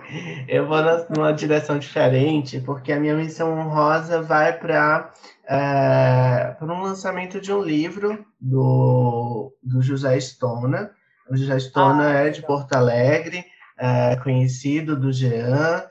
[0.47, 0.77] Eu vou
[1.09, 5.11] numa direção diferente, porque a minha missão honrosa vai para
[5.45, 10.91] é, para um lançamento de um livro do, do José Stona.
[11.29, 13.43] O José Stona ah, é de Porto Alegre,
[13.77, 15.83] é, conhecido do Jean,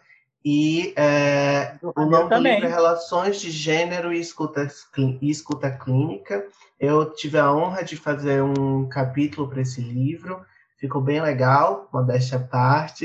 [0.44, 4.66] e é, o nome do livro é Relações de Gênero e Escuta,
[4.98, 6.44] e Escuta Clínica.
[6.80, 10.44] Eu tive a honra de fazer um capítulo para esse livro,
[10.78, 13.04] ficou bem legal, modéstia à parte.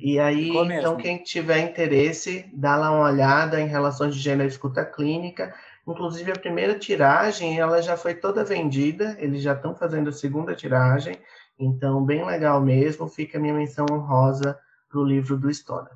[0.00, 4.52] E aí, então, quem tiver interesse, dá lá uma olhada em Relações de Gênero e
[4.52, 5.52] Escuta Clínica.
[5.88, 10.54] Inclusive, a primeira tiragem, ela já foi toda vendida, eles já estão fazendo a segunda
[10.54, 11.16] tiragem.
[11.58, 14.56] Então, bem legal mesmo, fica a minha menção honrosa
[14.88, 15.92] para o livro do Stoner.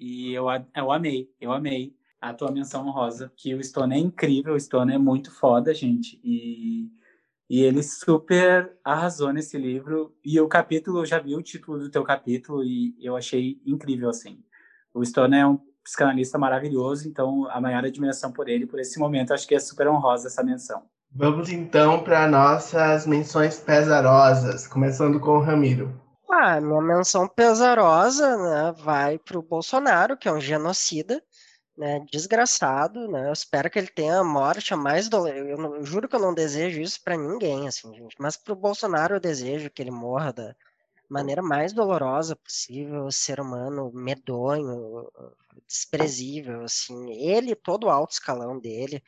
[0.00, 4.54] E eu, eu amei, eu amei a tua menção honrosa, que o Stone é incrível,
[4.54, 6.18] o Stone é muito foda, gente.
[6.24, 6.88] E,
[7.48, 10.16] e ele super arrasou nesse livro.
[10.24, 14.08] E o capítulo, eu já vi o título do teu capítulo e eu achei incrível,
[14.08, 14.42] assim.
[14.94, 19.34] O Stone é um psicanalista maravilhoso, então a maior admiração por ele, por esse momento,
[19.34, 20.82] acho que é super honrosa essa menção.
[21.12, 25.92] Vamos então para nossas menções pesarosas, começando com o Ramiro.
[26.32, 31.20] Ah, minha menção pesarosa, né, vai para o Bolsonaro, que é um genocida,
[31.76, 35.84] né, desgraçado, né, eu espero que ele tenha a morte a mais dolorosa, eu, eu,
[35.84, 39.20] juro que eu não desejo isso para ninguém, assim, gente, mas para o Bolsonaro eu
[39.20, 40.54] desejo que ele morra da
[41.08, 45.10] maneira mais dolorosa possível, ser humano medonho,
[45.66, 49.02] desprezível, assim, ele, todo o alto escalão dele,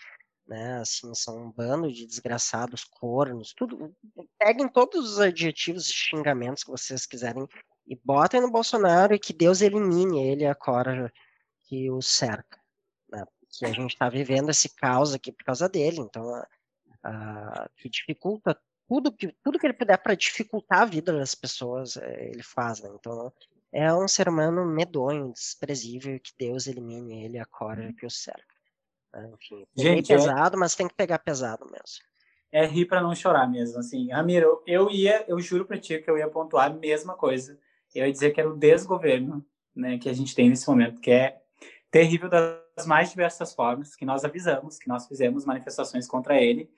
[0.46, 0.78] né?
[0.80, 3.94] Assim, são um bando de desgraçados, cornos, tudo.
[4.38, 7.46] Peguem todos os adjetivos e xingamentos que vocês quiserem
[7.86, 11.12] e botem no Bolsonaro e que Deus elimine ele a cora
[11.64, 12.60] que o cerca.
[13.10, 13.24] Né?
[13.58, 16.48] Que a gente está vivendo esse caos aqui por causa dele, então a,
[17.02, 21.96] a, que dificulta tudo que, tudo que ele puder para dificultar a vida das pessoas,
[21.96, 22.90] é, ele faz, né?
[22.94, 23.32] Então
[23.72, 28.51] é um ser humano medonho, desprezível, que Deus elimine ele a cora que o cerca.
[29.12, 30.58] Né, enfim, Gente, é pesado, é...
[30.58, 32.04] mas tem que pegar pesado mesmo.
[32.50, 34.10] É rir para não chorar mesmo, assim.
[34.10, 37.58] Ramiro, eu ia, eu juro para ti que eu ia pontuar a mesma coisa.
[37.94, 39.44] Eu ia dizer que era o desgoverno,
[39.74, 41.40] né, que a gente tem nesse momento, que é
[41.90, 46.70] terrível das mais diversas formas, que nós avisamos, que nós fizemos manifestações contra ele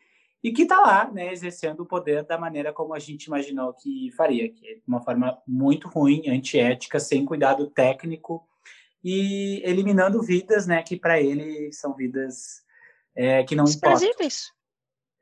[0.43, 4.11] e que está lá, né, exercendo o poder da maneira como a gente imaginou que
[4.17, 8.47] faria, que é de uma forma muito ruim, antiética, sem cuidado técnico
[9.05, 12.65] e eliminando vidas, né, que para ele são vidas
[13.15, 13.99] é, que não importam.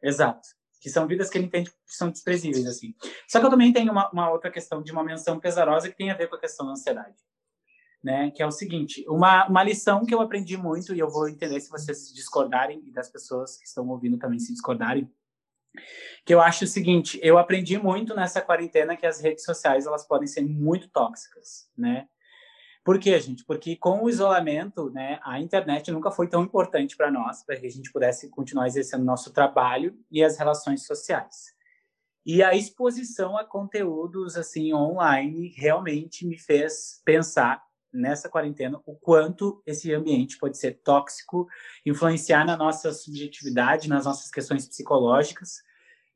[0.01, 0.49] Exato.
[0.81, 2.95] Que são vidas que ele entende que são desprezíveis, assim.
[3.29, 6.11] Só que eu também tenho uma, uma, outra questão de uma menção pesarosa que tem
[6.11, 7.17] a ver com a questão da ansiedade.
[8.03, 8.31] Né?
[8.31, 11.61] Que é o seguinte, uma, uma lição que eu aprendi muito, e eu vou entender
[11.61, 15.09] se vocês discordarem, e das pessoas que estão ouvindo também se discordarem,
[16.25, 20.07] que eu acho o seguinte, eu aprendi muito nessa quarentena que as redes sociais, elas
[20.07, 22.09] podem ser muito tóxicas, né?
[22.85, 23.45] Por quê, gente?
[23.45, 27.67] Porque com o isolamento, né, a internet nunca foi tão importante para nós, para que
[27.67, 31.55] a gente pudesse continuar exercendo nosso trabalho e as relações sociais.
[32.27, 37.63] E a exposição a conteúdos assim online realmente me fez pensar
[37.93, 41.47] nessa quarentena o quanto esse ambiente pode ser tóxico,
[41.85, 45.63] influenciar na nossa subjetividade, nas nossas questões psicológicas.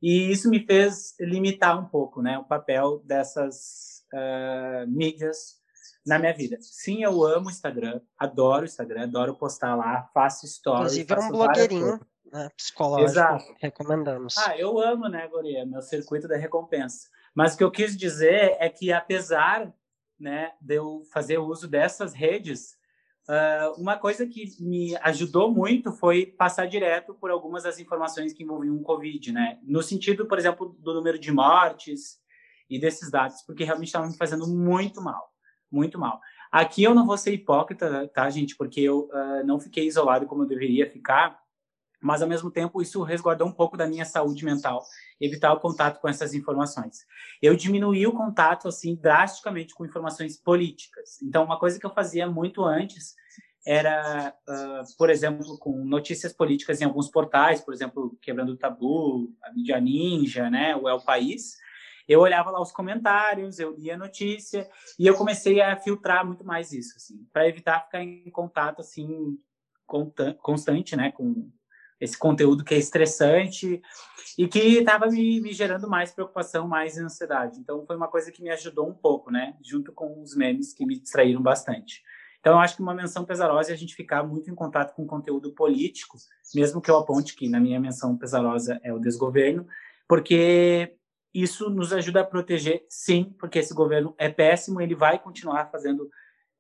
[0.03, 5.61] E isso me fez limitar um pouco, né, o papel dessas uh, mídias
[6.07, 6.57] na minha vida.
[6.61, 10.97] Sim, eu amo o Instagram, adoro o Instagram, adoro postar lá, faço stories.
[10.97, 12.01] Inclusive, é um blogueirinho
[12.33, 13.57] né, psicológico, Exato.
[13.59, 14.39] recomendamos.
[14.39, 17.09] Ah, eu amo, né, Goria, meu circuito da recompensa.
[17.35, 19.73] Mas o que eu quis dizer é que, apesar
[20.19, 22.77] né, de eu fazer uso dessas redes,
[23.29, 28.45] uh, uma coisa que me ajudou muito foi passar direto por algumas das informações que
[28.45, 29.59] envolviam o Covid, né?
[29.63, 32.19] No sentido, por exemplo, do número de mortes
[32.71, 35.36] e desses dados, porque realmente estavam me fazendo muito mal
[35.71, 36.21] muito mal.
[36.51, 38.57] Aqui eu não vou ser hipócrita, tá, gente?
[38.57, 41.39] Porque eu uh, não fiquei isolado como eu deveria ficar,
[42.01, 44.83] mas ao mesmo tempo isso resguardou um pouco da minha saúde mental,
[45.21, 47.07] evitar o contato com essas informações.
[47.43, 51.21] Eu diminuí o contato assim drasticamente com informações políticas.
[51.23, 53.15] Então, uma coisa que eu fazia muito antes
[53.67, 59.35] era, uh, por exemplo, com notícias políticas em alguns portais, por exemplo, Quebrando o Tabu,
[59.43, 61.57] a Mídia Ninja, né, o El País.
[62.09, 66.45] Eu olhava lá os comentários, eu lia a notícia e eu comecei a filtrar muito
[66.45, 69.39] mais isso, assim, para evitar ficar em contato assim
[70.43, 71.49] constante, né, com
[72.01, 73.81] esse conteúdo que é estressante
[74.37, 77.61] e que estava me, me, gerando mais preocupação, mais ansiedade.
[77.61, 80.85] Então foi uma coisa que me ajudou um pouco, né, junto com os memes que
[80.85, 82.03] me distraíram bastante.
[82.47, 85.05] Então, eu acho que uma menção pesarosa é a gente ficar muito em contato com
[85.05, 86.17] conteúdo político,
[86.55, 89.67] mesmo que eu aponte que na minha menção pesarosa é o desgoverno,
[90.07, 90.95] porque
[91.43, 96.09] isso nos ajuda a proteger, sim, porque esse governo é péssimo, ele vai continuar fazendo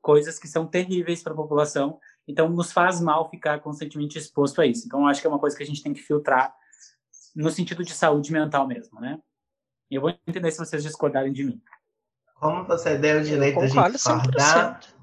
[0.01, 1.99] coisas que são terríveis para a população,
[2.29, 4.87] então nos faz mal ficar constantemente exposto a isso.
[4.87, 6.55] Então, acho que é uma coisa que a gente tem que filtrar
[7.35, 9.18] no sentido de saúde mental mesmo, né?
[9.91, 11.62] Eu vou entender se vocês discordarem de mim.
[12.35, 14.97] Como você deu o direito de discordar, 100%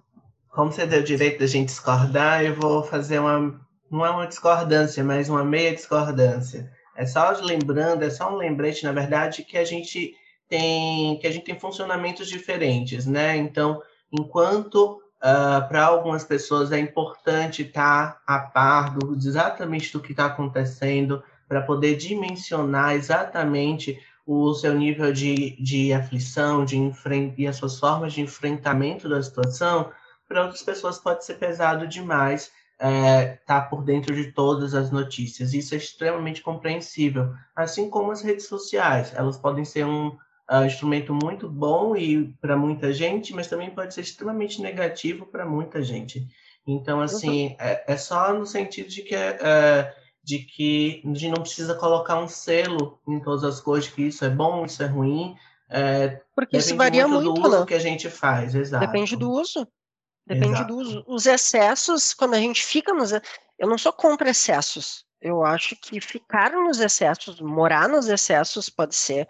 [0.53, 3.59] como você deu o direito da gente discordar, eu vou fazer uma.
[3.89, 6.71] Não é uma discordância, mas uma meia discordância.
[6.95, 10.15] É só lembrando, é só um lembrete, na verdade, que a gente
[10.47, 13.35] tem que a gente tem funcionamentos diferentes, né?
[13.35, 13.81] Então,
[14.11, 20.25] enquanto uh, para algumas pessoas é importante estar a par do, exatamente do que está
[20.25, 26.77] acontecendo, para poder dimensionar exatamente o seu nível de, de aflição de
[27.37, 29.91] e as suas formas de enfrentamento da situação,
[30.27, 34.91] para outras pessoas pode ser pesado demais estar é, tá por dentro de todas as
[34.91, 35.53] notícias.
[35.53, 37.33] Isso é extremamente compreensível.
[37.55, 42.57] Assim como as redes sociais, elas podem ser um uh, instrumento muito bom e para
[42.57, 46.27] muita gente, mas também pode ser extremamente negativo para muita gente.
[46.65, 47.55] Então, assim, uhum.
[47.59, 49.93] é, é, só no sentido de que é,
[50.23, 54.23] de que a gente não precisa colocar um selo em todas as coisas, que isso
[54.23, 55.35] é bom, isso é ruim.
[55.69, 57.65] É, Porque isso varia muito, muito do uso né?
[57.65, 58.85] que a gente faz, exato.
[58.85, 59.67] Depende do uso.
[60.25, 60.75] Depende Exato.
[60.75, 63.11] dos os excessos, quando a gente fica nos.
[63.11, 65.05] Eu não sou contra excessos.
[65.21, 69.27] Eu acho que ficar nos excessos, morar nos excessos, pode ser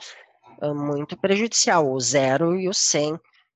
[0.61, 1.91] uh, muito prejudicial.
[1.91, 3.13] O zero e o 100.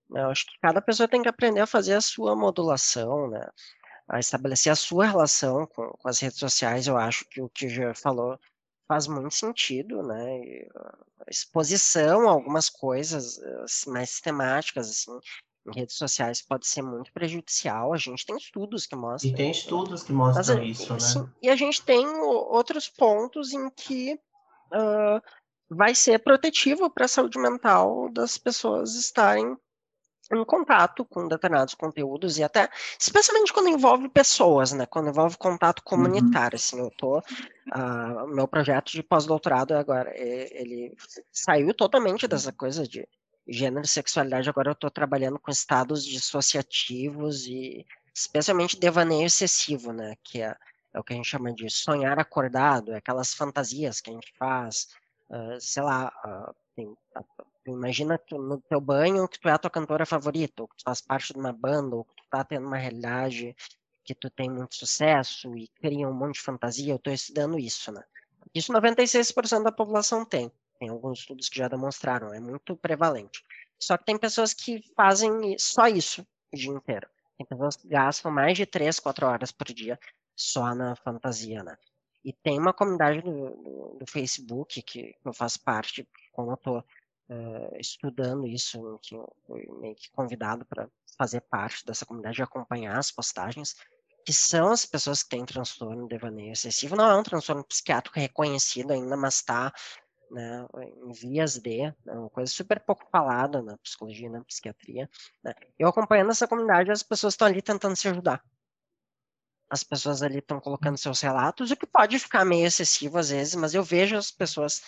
[0.09, 0.21] Né?
[0.23, 3.47] Eu acho que cada pessoa tem que aprender a fazer a sua modulação, né?
[4.07, 6.87] a estabelecer a sua relação com, com as redes sociais.
[6.87, 8.39] Eu acho que o que já falou
[8.87, 10.39] faz muito sentido, né?
[10.39, 10.67] E,
[11.27, 13.37] a exposição a algumas coisas
[13.87, 15.19] mais sistemáticas, assim,
[15.73, 17.93] redes sociais pode ser muito prejudicial.
[17.93, 19.31] A gente tem estudos que mostram.
[19.31, 21.29] E tem estudos que mostram Mas, isso, sim, né?
[21.41, 24.13] E a gente tem outros pontos em que
[24.73, 25.21] uh,
[25.69, 29.57] vai ser protetivo para a saúde mental das pessoas estarem
[30.31, 34.85] em contato com determinados conteúdos e até, especialmente quando envolve pessoas, né?
[34.85, 35.85] Quando envolve contato uhum.
[35.85, 36.61] comunitário, uhum.
[36.61, 40.95] assim, eu tô, uh, meu projeto de pós-doutorado agora, ele
[41.31, 43.07] saiu totalmente dessa coisa de
[43.47, 50.15] gênero e sexualidade, agora eu estou trabalhando com estados dissociativos e especialmente devaneio excessivo, né?
[50.23, 50.55] Que é,
[50.93, 54.33] é, o que a gente chama de sonhar acordado, é aquelas fantasias que a gente
[54.37, 54.87] faz,
[55.29, 56.97] uh, sei lá, uh, tem,
[57.67, 60.83] imagina tu, no teu banho que tu é a tua cantora favorita, ou que tu
[60.83, 63.55] faz parte de uma banda, ou que tu tá tendo uma realidade
[64.03, 67.91] que tu tem muito sucesso e cria um monte de fantasia, eu estou estudando isso,
[67.91, 68.01] né?
[68.55, 70.51] Isso 96% da população tem.
[70.79, 73.43] Tem alguns estudos que já demonstraram, é muito prevalente.
[73.79, 77.07] Só que tem pessoas que fazem só isso o dia inteiro.
[77.37, 79.99] Tem pessoas que gastam mais de 3, 4 horas por dia
[80.35, 81.77] só na fantasia, né?
[82.23, 86.79] E tem uma comunidade do, do, do Facebook que, eu faço parte, como eu estou
[86.79, 92.43] uh, estudando isso, que eu fui meio que convidado para fazer parte dessa comunidade e
[92.43, 93.75] acompanhar as postagens,
[94.25, 96.95] que são as pessoas que têm transtorno de devaneio excessivo.
[96.95, 99.73] Não é um transtorno psiquiátrico reconhecido ainda, mas está
[100.31, 100.65] né,
[101.05, 105.09] em vias de, é uma coisa super pouco falada na psicologia, na psiquiatria.
[105.43, 105.53] Né?
[105.77, 108.43] Eu acompanhando essa comunidade, as pessoas estão ali tentando se ajudar.
[109.69, 113.55] As pessoas ali estão colocando seus relatos, o que pode ficar meio excessivo às vezes,
[113.55, 114.81] mas eu vejo as pessoas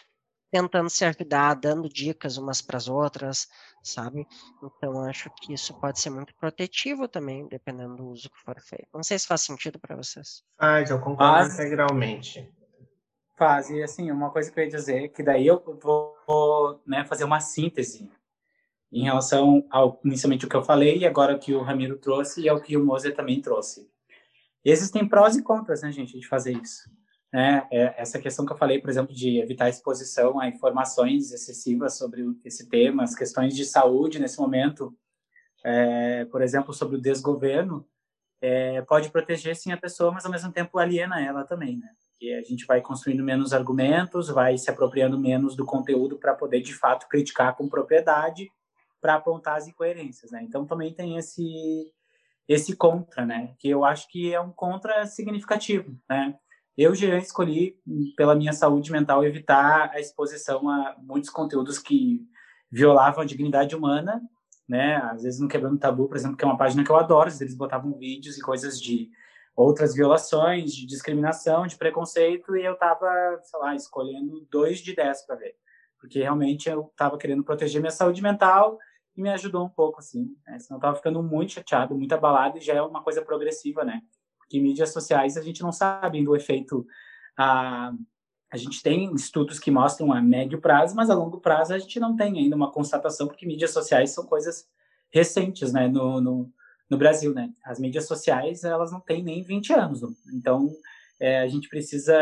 [0.52, 3.48] tentando se ajudar, dando dicas umas para as outras,
[3.84, 4.26] sabe?
[4.64, 8.88] Então acho que isso pode ser muito protetivo também, dependendo do uso que for feito.
[8.94, 10.44] Não sei se faz sentido para vocês.
[10.58, 12.52] Faz, eu concordo integralmente.
[13.40, 17.24] Faz, e assim, uma coisa que eu ia dizer, que daí eu vou né, fazer
[17.24, 18.12] uma síntese
[18.92, 22.42] em relação ao inicialmente o que eu falei e agora o que o Ramiro trouxe
[22.42, 23.90] e ao que o Moser também trouxe.
[24.62, 26.92] Existem prós e contras, né, gente, de fazer isso.
[27.32, 27.66] Né?
[27.72, 31.98] É, essa questão que eu falei, por exemplo, de evitar a exposição a informações excessivas
[31.98, 34.94] sobre esse tema, as questões de saúde nesse momento,
[35.64, 37.88] é, por exemplo, sobre o desgoverno,
[38.42, 41.88] é, pode proteger sim a pessoa, mas ao mesmo tempo aliena ela também, né?
[42.20, 46.60] Porque a gente vai construindo menos argumentos, vai se apropriando menos do conteúdo para poder,
[46.60, 48.52] de fato, criticar com propriedade
[49.00, 50.44] para apontar as incoerências, né?
[50.44, 51.94] Então também tem esse
[52.46, 53.56] esse contra, né?
[53.58, 56.36] Que eu acho que é um contra significativo, né?
[56.78, 57.78] Eu já escolhi,
[58.18, 62.20] pela minha saúde mental, evitar a exposição a muitos conteúdos que
[62.70, 64.22] violavam a dignidade humana,
[64.68, 64.98] né?
[64.98, 67.56] Às vezes no Quebrando Tabu, por exemplo, que é uma página que eu adoro, eles
[67.56, 69.10] botavam vídeos e coisas de
[69.60, 75.26] outras violações, de discriminação, de preconceito, e eu tava, sei lá, escolhendo dois de dez
[75.26, 75.54] para ver.
[76.00, 78.80] Porque realmente eu tava querendo proteger minha saúde mental
[79.18, 80.34] e me ajudou um pouco, assim.
[80.48, 80.60] Né?
[80.60, 84.02] Senão eu tava ficando muito chateado, muito abalado, e já é uma coisa progressiva, né?
[84.38, 86.88] Porque mídias sociais a gente não sabe do efeito.
[87.38, 87.92] A,
[88.50, 92.00] a gente tem estudos que mostram a médio prazo, mas a longo prazo a gente
[92.00, 94.70] não tem ainda uma constatação, porque mídias sociais são coisas
[95.12, 95.90] recentes, né?
[95.90, 96.50] No, no,
[96.90, 97.50] no Brasil, né?
[97.64, 100.02] As mídias sociais, elas não têm nem 20 anos.
[100.34, 100.72] Então,
[101.20, 102.16] é, a gente precisa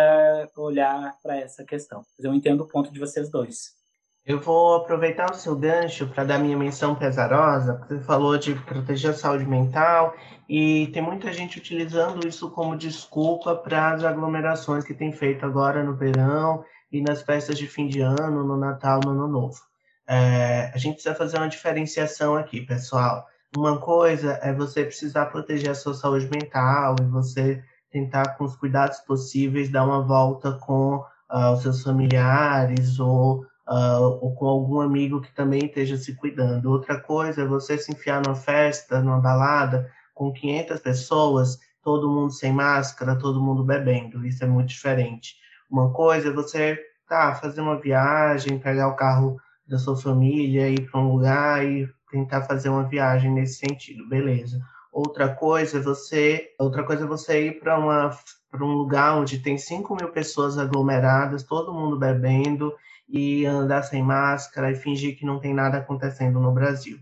[0.57, 2.03] olhar para essa questão.
[2.18, 3.78] Mas eu entendo o ponto de vocês dois.
[4.26, 8.55] Eu vou aproveitar o seu gancho para dar minha menção pesarosa, porque você falou de
[8.55, 10.13] proteger a saúde mental
[10.49, 15.82] e tem muita gente utilizando isso como desculpa para as aglomerações que tem feito agora
[15.82, 16.61] no verão
[16.91, 19.61] e nas festas de fim de ano, no Natal, no Ano Novo.
[20.05, 23.26] É, a gente precisa fazer uma diferenciação aqui, pessoal.
[23.58, 28.55] Uma coisa é você precisar proteger a sua saúde mental e você tentar, com os
[28.55, 34.80] cuidados possíveis, dar uma volta com uh, os seus familiares ou uh, ou com algum
[34.80, 36.70] amigo que também esteja se cuidando.
[36.70, 42.32] Outra coisa é você se enfiar numa festa, numa balada, com 500 pessoas, todo mundo
[42.32, 44.24] sem máscara, todo mundo bebendo.
[44.24, 45.34] Isso é muito diferente.
[45.68, 46.78] Uma coisa é você
[47.10, 49.38] tá, fazer uma viagem, pegar o carro
[49.68, 54.60] da sua família, ir para um lugar e tentar fazer uma viagem nesse sentido, beleza.
[54.91, 58.18] Outra coisa é você, outra coisa é você ir para uma
[58.49, 62.74] para um lugar onde tem 5 mil pessoas aglomeradas, todo mundo bebendo
[63.08, 66.97] e andar sem máscara e fingir que não tem nada acontecendo no Brasil.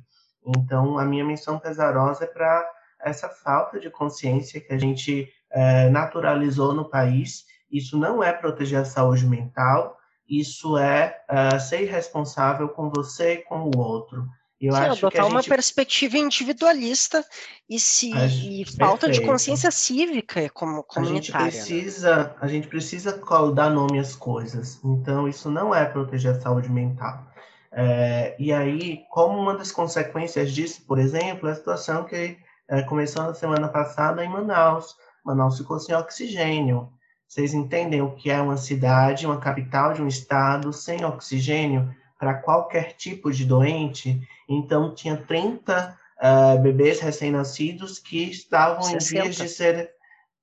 [0.45, 2.69] Então, a minha menção pesarosa é para
[3.01, 7.45] essa falta de consciência que a gente é, naturalizou no país.
[7.71, 9.97] Isso não é proteger a saúde mental,
[10.27, 14.27] isso é, é ser responsável com você e com o outro.
[14.59, 15.31] Eu Sim, acho adotar gente...
[15.31, 17.25] uma perspectiva individualista
[17.69, 21.47] e, se, e falta de consciência cívica como comunitária.
[21.47, 21.81] A gente, né?
[21.81, 22.35] precisa, né?
[22.39, 23.21] a gente precisa
[23.53, 24.79] dar nome às coisas.
[24.83, 27.25] Então, isso não é proteger a saúde mental.
[27.71, 32.37] É, e aí, como uma das consequências disso, por exemplo, é a situação que
[32.69, 34.95] é, começou na semana passada em Manaus.
[35.25, 36.89] Manaus ficou sem oxigênio.
[37.27, 41.93] Vocês entendem o que é uma cidade, uma capital de um estado sem oxigênio?
[42.17, 44.19] para qualquer tipo de doente.
[44.47, 49.03] Então, tinha 30 uh, eh, bebês recém-nascidos que estavam 60.
[49.03, 49.91] em vias de ser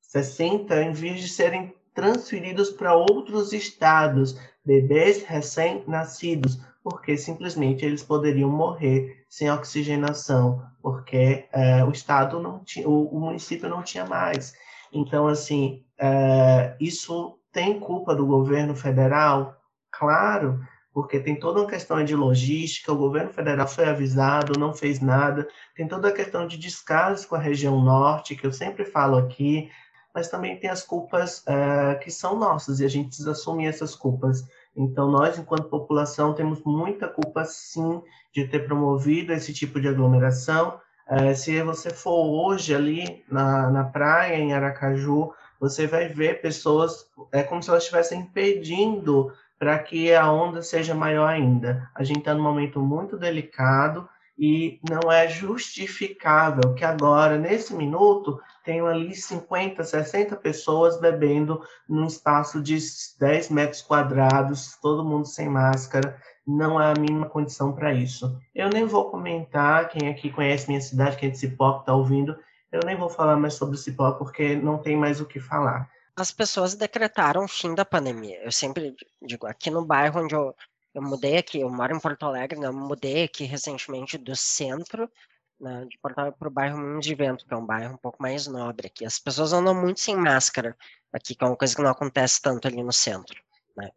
[0.01, 8.51] 60 em vias de serem transferidos para outros estados, bebês recém-nascidos, porque simplesmente eles poderiam
[8.51, 14.55] morrer sem oxigenação, porque uh, o estado não tinha, o, o, município não tinha mais.
[14.93, 19.57] Então, assim, uh, isso tem culpa do governo federal?
[19.91, 20.61] Claro,
[20.93, 25.49] porque tem toda uma questão de logística, o governo federal foi avisado, não fez nada,
[25.75, 29.71] tem toda a questão de descaso com a região norte, que eu sempre falo aqui,
[30.15, 33.95] mas também tem as culpas é, que são nossas e a gente precisa assumir essas
[33.95, 34.45] culpas.
[34.77, 40.79] Então, nós, enquanto população, temos muita culpa, sim, de ter promovido esse tipo de aglomeração.
[41.09, 47.07] É, se você for hoje ali na, na praia, em Aracaju, você vai ver pessoas,
[47.31, 49.33] é como se elas estivessem impedindo
[49.63, 51.89] para que a onda seja maior ainda.
[51.95, 58.41] A gente está num momento muito delicado e não é justificável que agora, nesse minuto,
[58.65, 62.77] tenham ali 50, 60 pessoas bebendo num espaço de
[63.21, 66.19] 10 metros quadrados, todo mundo sem máscara.
[66.45, 68.37] Não há a mínima condição para isso.
[68.53, 71.95] Eu nem vou comentar, quem aqui conhece minha cidade, quem é de Cipó, que está
[71.95, 72.37] ouvindo,
[72.73, 76.31] eu nem vou falar mais sobre Cipó, porque não tem mais o que falar as
[76.31, 78.43] pessoas decretaram o fim da pandemia.
[78.43, 80.55] Eu sempre digo, aqui no bairro onde eu,
[80.95, 85.11] eu mudei aqui, eu moro em Porto Alegre, né, eu mudei aqui recentemente do centro
[85.59, 87.99] né, de Porto Alegre para o bairro Moinhos de Vento, que é um bairro um
[87.99, 89.05] pouco mais nobre aqui.
[89.05, 90.77] As pessoas andam muito sem máscara
[91.13, 93.41] aqui, que é uma coisa que não acontece tanto ali no centro,
[93.77, 93.91] né,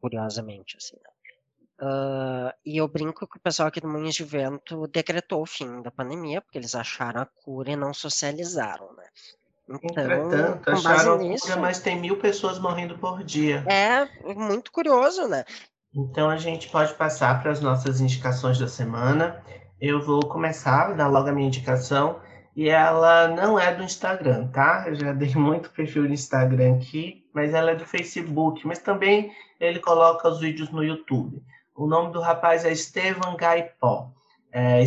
[0.00, 1.10] curiosamente, assim, né.
[1.80, 5.82] Uh, e eu brinco que o pessoal aqui do Moinhos de Vento decretou o fim
[5.82, 9.04] da pandemia, porque eles acharam a cura e não socializaram, né?
[9.68, 13.64] Então, Entretanto, acharam nisso, cura, mas tem mil pessoas morrendo por dia.
[13.66, 15.44] É muito curioso, né?
[15.94, 19.42] Então a gente pode passar para as nossas indicações da semana.
[19.80, 22.20] Eu vou começar a dar logo a minha indicação.
[22.54, 24.84] e ela não é do Instagram, tá?
[24.86, 29.32] Eu já dei muito perfil no Instagram aqui, mas ela é do Facebook, mas também
[29.58, 31.42] ele coloca os vídeos no YouTube.
[31.74, 34.10] O nome do rapaz é Estevam Gaipó.
[34.52, 34.84] É,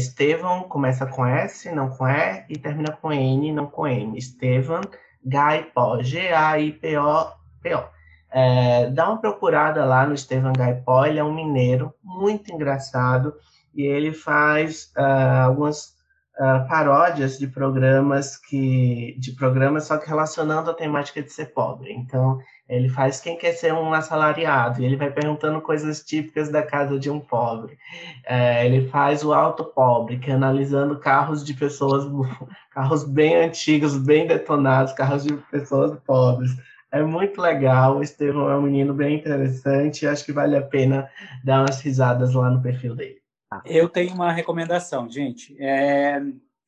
[0.70, 4.18] começa com S, não com E, e termina com N, não com M.
[4.18, 4.82] Estevam
[5.26, 7.84] Gaipó, G-A-I-P-O-P-O.
[8.32, 13.34] É, dá uma procurada lá no Estevam Gaipó, ele é um mineiro muito engraçado
[13.74, 15.96] e ele faz uh, algumas
[16.40, 21.94] uh, paródias de programas que de programas só que relacionando a temática de ser pobre.
[21.94, 22.38] Então
[22.68, 26.98] ele faz quem quer ser um assalariado e ele vai perguntando coisas típicas da casa
[26.98, 27.78] de um pobre.
[28.26, 32.06] É, ele faz o alto pobre, que é analisando carros de pessoas
[32.72, 36.52] carros bem antigos, bem detonados, carros de pessoas pobres.
[36.92, 41.10] É muito legal, o Estevão é um menino bem interessante, acho que vale a pena
[41.44, 43.18] dar umas risadas lá no perfil dele.
[43.64, 45.56] Eu tenho uma recomendação, gente.
[45.60, 46.22] É,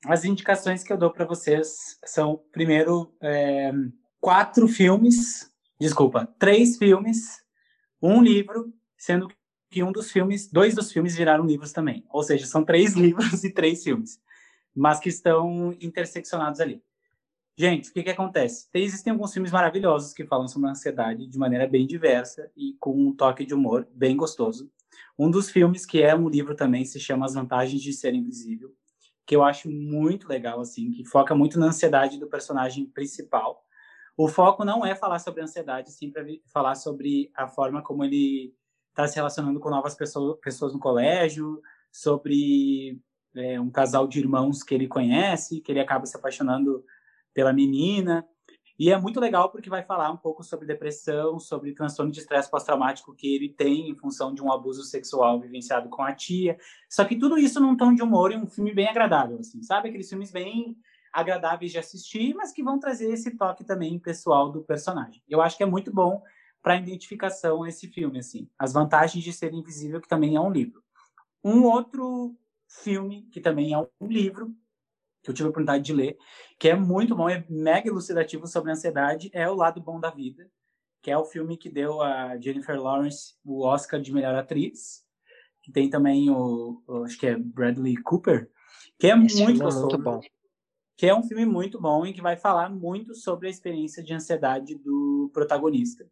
[0.05, 3.71] as indicações que eu dou para vocês são, primeiro, é,
[4.19, 7.41] quatro filmes, desculpa, três filmes,
[8.01, 9.27] um livro, sendo
[9.69, 12.05] que um dos filmes, dois dos filmes viraram livros também.
[12.09, 14.19] Ou seja, são três livros e três filmes,
[14.75, 16.81] mas que estão interseccionados ali.
[17.59, 18.67] Gente, o que, que acontece?
[18.71, 22.93] Existem alguns filmes maravilhosos que falam sobre a ansiedade de maneira bem diversa e com
[22.95, 24.71] um toque de humor bem gostoso.
[25.17, 28.71] Um dos filmes que é um livro também se chama As Vantagens de Ser Invisível,
[29.25, 33.65] que eu acho muito legal, assim, que foca muito na ansiedade do personagem principal.
[34.17, 38.51] O foco não é falar sobre ansiedade, sim para falar sobre a forma como ele
[38.89, 41.61] está se relacionando com novas pessoas, pessoas no colégio,
[41.91, 42.99] sobre
[43.35, 46.83] é, um casal de irmãos que ele conhece, que ele acaba se apaixonando
[47.31, 48.27] pela menina.
[48.79, 52.49] E é muito legal porque vai falar um pouco sobre depressão, sobre transtorno de estresse
[52.49, 56.57] pós-traumático que ele tem em função de um abuso sexual vivenciado com a tia.
[56.89, 59.89] Só que tudo isso num tom de humor e um filme bem agradável, assim, sabe?
[59.89, 60.75] Aqueles filmes bem
[61.11, 65.21] agradáveis de assistir, mas que vão trazer esse toque também pessoal do personagem.
[65.27, 66.21] Eu acho que é muito bom
[66.61, 68.49] para identificação esse filme, assim.
[68.57, 70.83] As vantagens de ser invisível, que também é um livro.
[71.43, 72.35] Um outro
[72.67, 74.53] filme que também é um livro
[75.23, 76.17] que eu tive a oportunidade de ler,
[76.57, 80.09] que é muito bom, é mega elucidativo sobre a ansiedade, é O Lado Bom da
[80.09, 80.49] Vida,
[81.01, 85.03] que é o filme que deu a Jennifer Lawrence o Oscar de melhor atriz,
[85.61, 88.49] que tem também o, o acho que é Bradley Cooper,
[88.97, 89.87] que é Esse muito gostoso.
[89.87, 90.21] É muito bom.
[90.97, 94.13] Que é um filme muito bom e que vai falar muito sobre a experiência de
[94.13, 96.09] ansiedade do protagonista,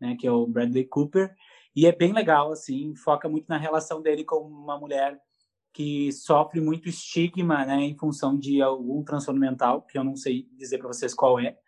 [0.00, 1.34] né, que é o Bradley Cooper,
[1.74, 5.20] e é bem legal assim, foca muito na relação dele com uma mulher
[5.72, 10.48] que sofre muito estigma, né, em função de algum transtorno mental, que eu não sei
[10.52, 11.58] dizer para vocês qual é,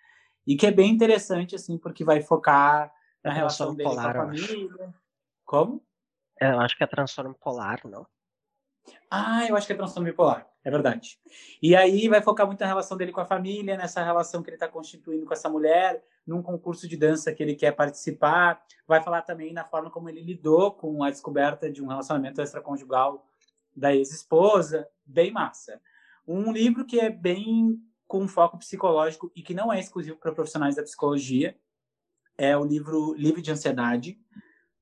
[0.46, 2.92] e que é bem interessante, assim, porque vai focar
[3.22, 4.94] na relação dele polar, com a família.
[5.44, 5.84] Como?
[6.40, 8.06] É, eu acho que é transtorno polar, não?
[9.10, 11.18] Ah, eu acho que é transtorno bipolar, é verdade.
[11.62, 14.56] E aí vai focar muito na relação dele com a família, nessa relação que ele
[14.56, 18.62] está constituindo com essa mulher, num concurso de dança que ele quer participar.
[18.86, 23.26] Vai falar também na forma como ele lidou com a descoberta de um relacionamento extraconjugal
[23.74, 25.80] da ex-esposa, bem massa.
[26.26, 30.76] Um livro que é bem com foco psicológico e que não é exclusivo para profissionais
[30.76, 31.56] da psicologia
[32.36, 34.18] é o livro Livre de Ansiedade,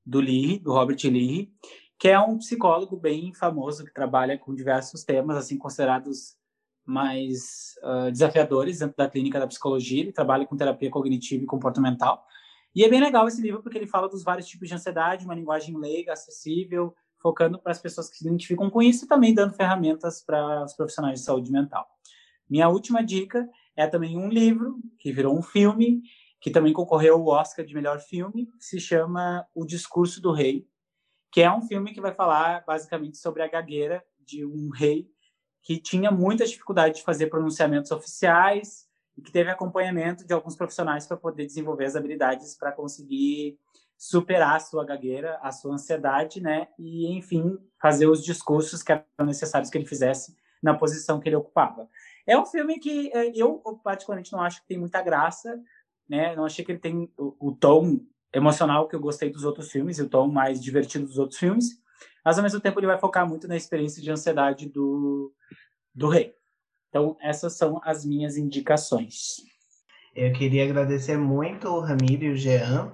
[0.05, 1.53] do Lee, do Robert Lee,
[1.99, 6.37] que é um psicólogo bem famoso que trabalha com diversos temas assim considerados
[6.85, 10.01] mais uh, desafiadores dentro da clínica da psicologia.
[10.01, 12.25] Ele trabalha com terapia cognitiva e comportamental.
[12.73, 15.35] E é bem legal esse livro porque ele fala dos vários tipos de ansiedade, uma
[15.35, 19.53] linguagem leiga, acessível, focando para as pessoas que se identificam com isso e também dando
[19.53, 21.85] ferramentas para os profissionais de saúde mental.
[22.49, 26.01] Minha última dica é também um livro que virou um filme,
[26.39, 30.65] que também concorreu ao Oscar de melhor filme, que se chama O Discurso do Rei,
[31.31, 35.09] que é um filme que vai falar basicamente sobre a gagueira de um rei
[35.61, 41.05] que tinha muita dificuldade de fazer pronunciamentos oficiais e que teve acompanhamento de alguns profissionais
[41.05, 43.59] para poder desenvolver as habilidades para conseguir
[43.97, 46.69] superar a sua gagueira, a sua ansiedade, né?
[46.79, 51.35] E, enfim, fazer os discursos que eram necessários que ele fizesse na posição que ele
[51.35, 51.89] ocupava.
[52.25, 55.61] É um filme que eh, eu, particularmente, não acho que tem muita graça,
[56.07, 56.33] né?
[56.33, 57.99] Não achei que ele tem o, o tom
[58.33, 61.79] emocional que eu gostei dos outros filmes, e o tom mais divertido dos outros filmes,
[62.23, 65.33] mas, ao mesmo tempo, ele vai focar muito na experiência de ansiedade do,
[65.93, 66.33] do rei.
[66.89, 69.37] Então, essas são as minhas indicações.
[70.15, 72.91] Eu queria agradecer muito o Ramiro e o Jean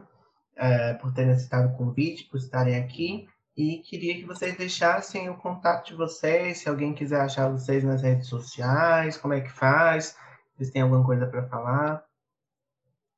[0.55, 3.27] é, por terem aceitado o convite, por estarem aqui.
[3.57, 8.01] E queria que vocês deixassem o contato de vocês, se alguém quiser achar vocês nas
[8.01, 10.15] redes sociais, como é que faz,
[10.55, 12.03] vocês têm alguma coisa para falar.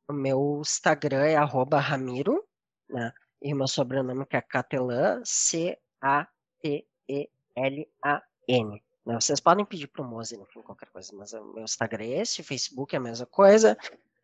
[0.10, 2.44] O meu Instagram é Ramiro,
[2.90, 3.12] né?
[3.42, 5.84] E meu sobrenome que é Catelan, C-A-T-E-L-A-N.
[9.06, 9.16] Né?
[9.16, 12.42] Vocês podem pedir para o Mozi, enfim, qualquer coisa, mas o meu Instagram é esse,
[12.42, 13.78] o Facebook é a mesma coisa.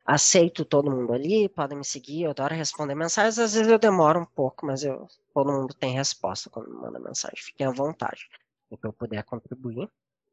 [0.05, 4.19] Aceito todo mundo ali, podem me seguir, eu adoro responder mensagens, às vezes eu demoro
[4.19, 7.37] um pouco, mas eu, todo mundo tem resposta quando me manda mensagem.
[7.41, 8.27] Fiquem à vontade.
[8.69, 9.89] E que eu puder contribuir.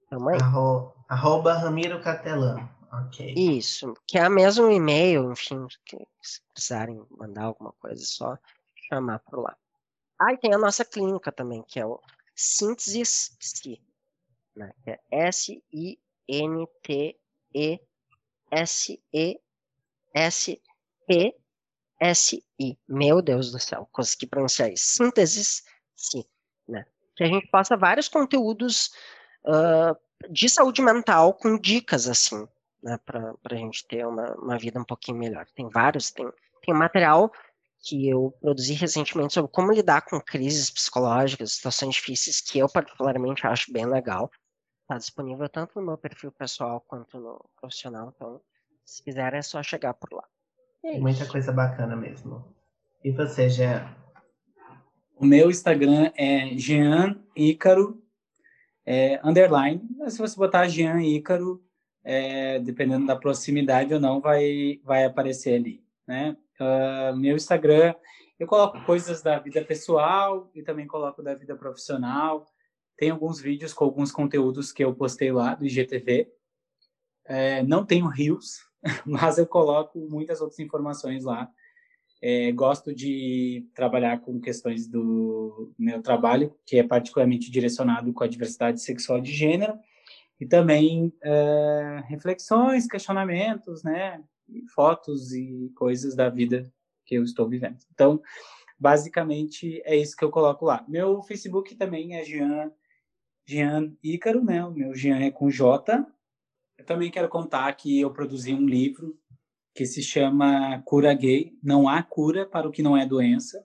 [0.08, 0.38] Tamo aí.
[0.40, 2.68] Arro, arroba Ramiro Catelã.
[2.92, 3.34] Ok.
[3.36, 8.36] Isso, que é o mesmo e-mail, enfim, que, se precisarem mandar alguma coisa, é só
[8.88, 9.56] chamar por lá.
[10.18, 12.00] Ah, e tem a nossa clínica também, que é o
[12.34, 13.02] Síntese
[13.38, 13.80] Psi,
[14.56, 14.72] né?
[14.82, 16.00] Que é S-I-N-T-E-S-E-S-I.
[22.88, 24.96] Meu Deus do céu, consegui pronunciar isso.
[24.96, 25.62] Síntese
[25.96, 26.28] Psi,
[26.68, 26.84] né?
[27.14, 28.90] Que a gente passa vários conteúdos
[29.44, 29.94] uh,
[30.28, 32.48] de saúde mental com dicas, assim,
[32.82, 32.98] né?
[33.04, 35.46] Para a gente ter uma, uma vida um pouquinho melhor.
[35.54, 36.30] Tem vários, tem,
[36.62, 37.32] tem material
[37.82, 43.46] que eu produzi recentemente sobre como lidar com crises psicológicas, situações difíceis, que eu particularmente
[43.46, 44.30] acho bem legal.
[44.82, 48.40] Está disponível tanto no meu perfil pessoal quanto no profissional, então
[48.84, 50.24] se quiser é só chegar por lá.
[50.84, 52.44] É Muita coisa bacana mesmo.
[53.02, 53.96] E você, Jean?
[55.16, 58.02] O meu Instagram é Jean Ícaro,
[58.84, 59.80] é, underline.
[60.08, 61.62] Se você botar Jean Ícaro,
[62.04, 66.36] é, dependendo da proximidade ou não, vai, vai aparecer ali, né?
[66.60, 67.94] Uh, meu Instagram,
[68.38, 72.46] eu coloco coisas da vida pessoal e também coloco da vida profissional.
[72.96, 76.30] Tem alguns vídeos com alguns conteúdos que eu postei lá do IGTV.
[77.26, 78.60] É, não tenho rios,
[79.06, 81.50] mas eu coloco muitas outras informações lá.
[82.22, 88.28] É, gosto de trabalhar com questões do meu trabalho, que é particularmente direcionado com a
[88.28, 89.78] diversidade sexual de gênero,
[90.40, 94.22] e também é, reflexões, questionamentos, né,
[94.74, 96.72] fotos e coisas da vida
[97.04, 97.76] que eu estou vivendo.
[97.92, 98.22] Então,
[98.78, 100.84] basicamente é isso que eu coloco lá.
[100.88, 102.72] Meu Facebook também é Jean,
[103.46, 104.64] Jean Ícaro, né?
[104.64, 106.06] O meu Jean é com J.
[106.78, 109.18] Eu também quero contar que eu produzi um livro
[109.74, 111.58] que se chama Cura Gay.
[111.62, 113.64] Não há cura para o que não é doença,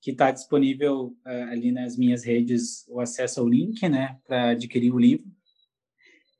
[0.00, 4.92] que está disponível uh, ali nas minhas redes, o acesso ao link, né, para adquirir
[4.92, 5.26] o livro.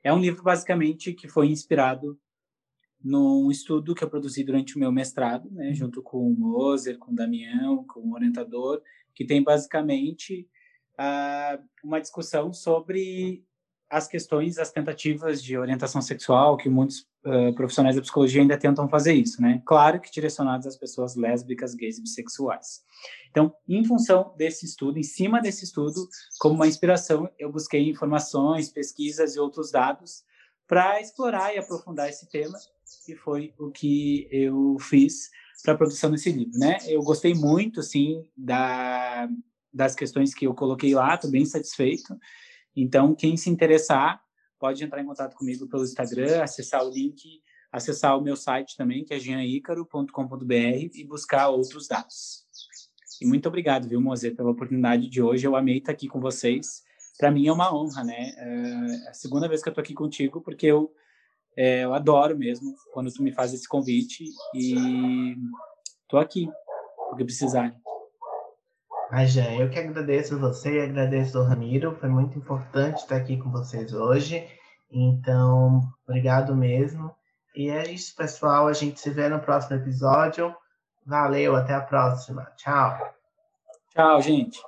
[0.07, 2.17] É um livro basicamente que foi inspirado
[3.03, 7.11] num estudo que eu produzi durante o meu mestrado, né, junto com o Moser, com
[7.11, 8.81] o Damião, com o orientador,
[9.13, 10.49] que tem basicamente
[10.93, 13.45] uh, uma discussão sobre
[13.91, 17.05] as questões, as tentativas de orientação sexual que muitos
[17.55, 19.62] profissionais da psicologia ainda tentam fazer isso, né?
[19.66, 22.83] Claro que direcionados às pessoas lésbicas, gays e bissexuais.
[23.31, 26.09] Então, em função desse estudo, em cima desse estudo,
[26.39, 30.24] como uma inspiração, eu busquei informações, pesquisas e outros dados
[30.66, 32.59] para explorar e aprofundar esse tema
[33.05, 35.31] que foi o que eu fiz
[35.62, 36.79] para a produção desse livro, né?
[36.87, 39.29] Eu gostei muito, assim, da,
[39.72, 42.16] das questões que eu coloquei lá, estou bem satisfeito.
[42.74, 44.20] Então, quem se interessar,
[44.59, 49.05] pode entrar em contato comigo pelo Instagram, acessar o link, acessar o meu site também,
[49.05, 52.45] que é gianicaro.com.br e buscar outros dados.
[53.21, 55.47] E muito obrigado, viu, Mozer, pela oportunidade de hoje.
[55.47, 56.85] Eu amei estar aqui com vocês.
[57.19, 58.33] Para mim é uma honra, né?
[58.37, 60.93] É a segunda vez que eu estou aqui contigo, porque eu
[61.57, 65.35] é, eu adoro mesmo quando tu me faz esse convite e
[66.07, 66.49] tô aqui,
[67.11, 67.75] o que precisar.
[69.11, 73.37] A Jean, eu que agradeço você e agradeço o Ramiro, foi muito importante estar aqui
[73.37, 74.49] com vocês hoje,
[74.91, 77.15] então, obrigado mesmo.
[77.55, 80.55] E é isso, pessoal, a gente se vê no próximo episódio.
[81.07, 82.51] Valeu, até a próxima.
[82.57, 82.99] Tchau.
[83.95, 84.61] Tchau, gente.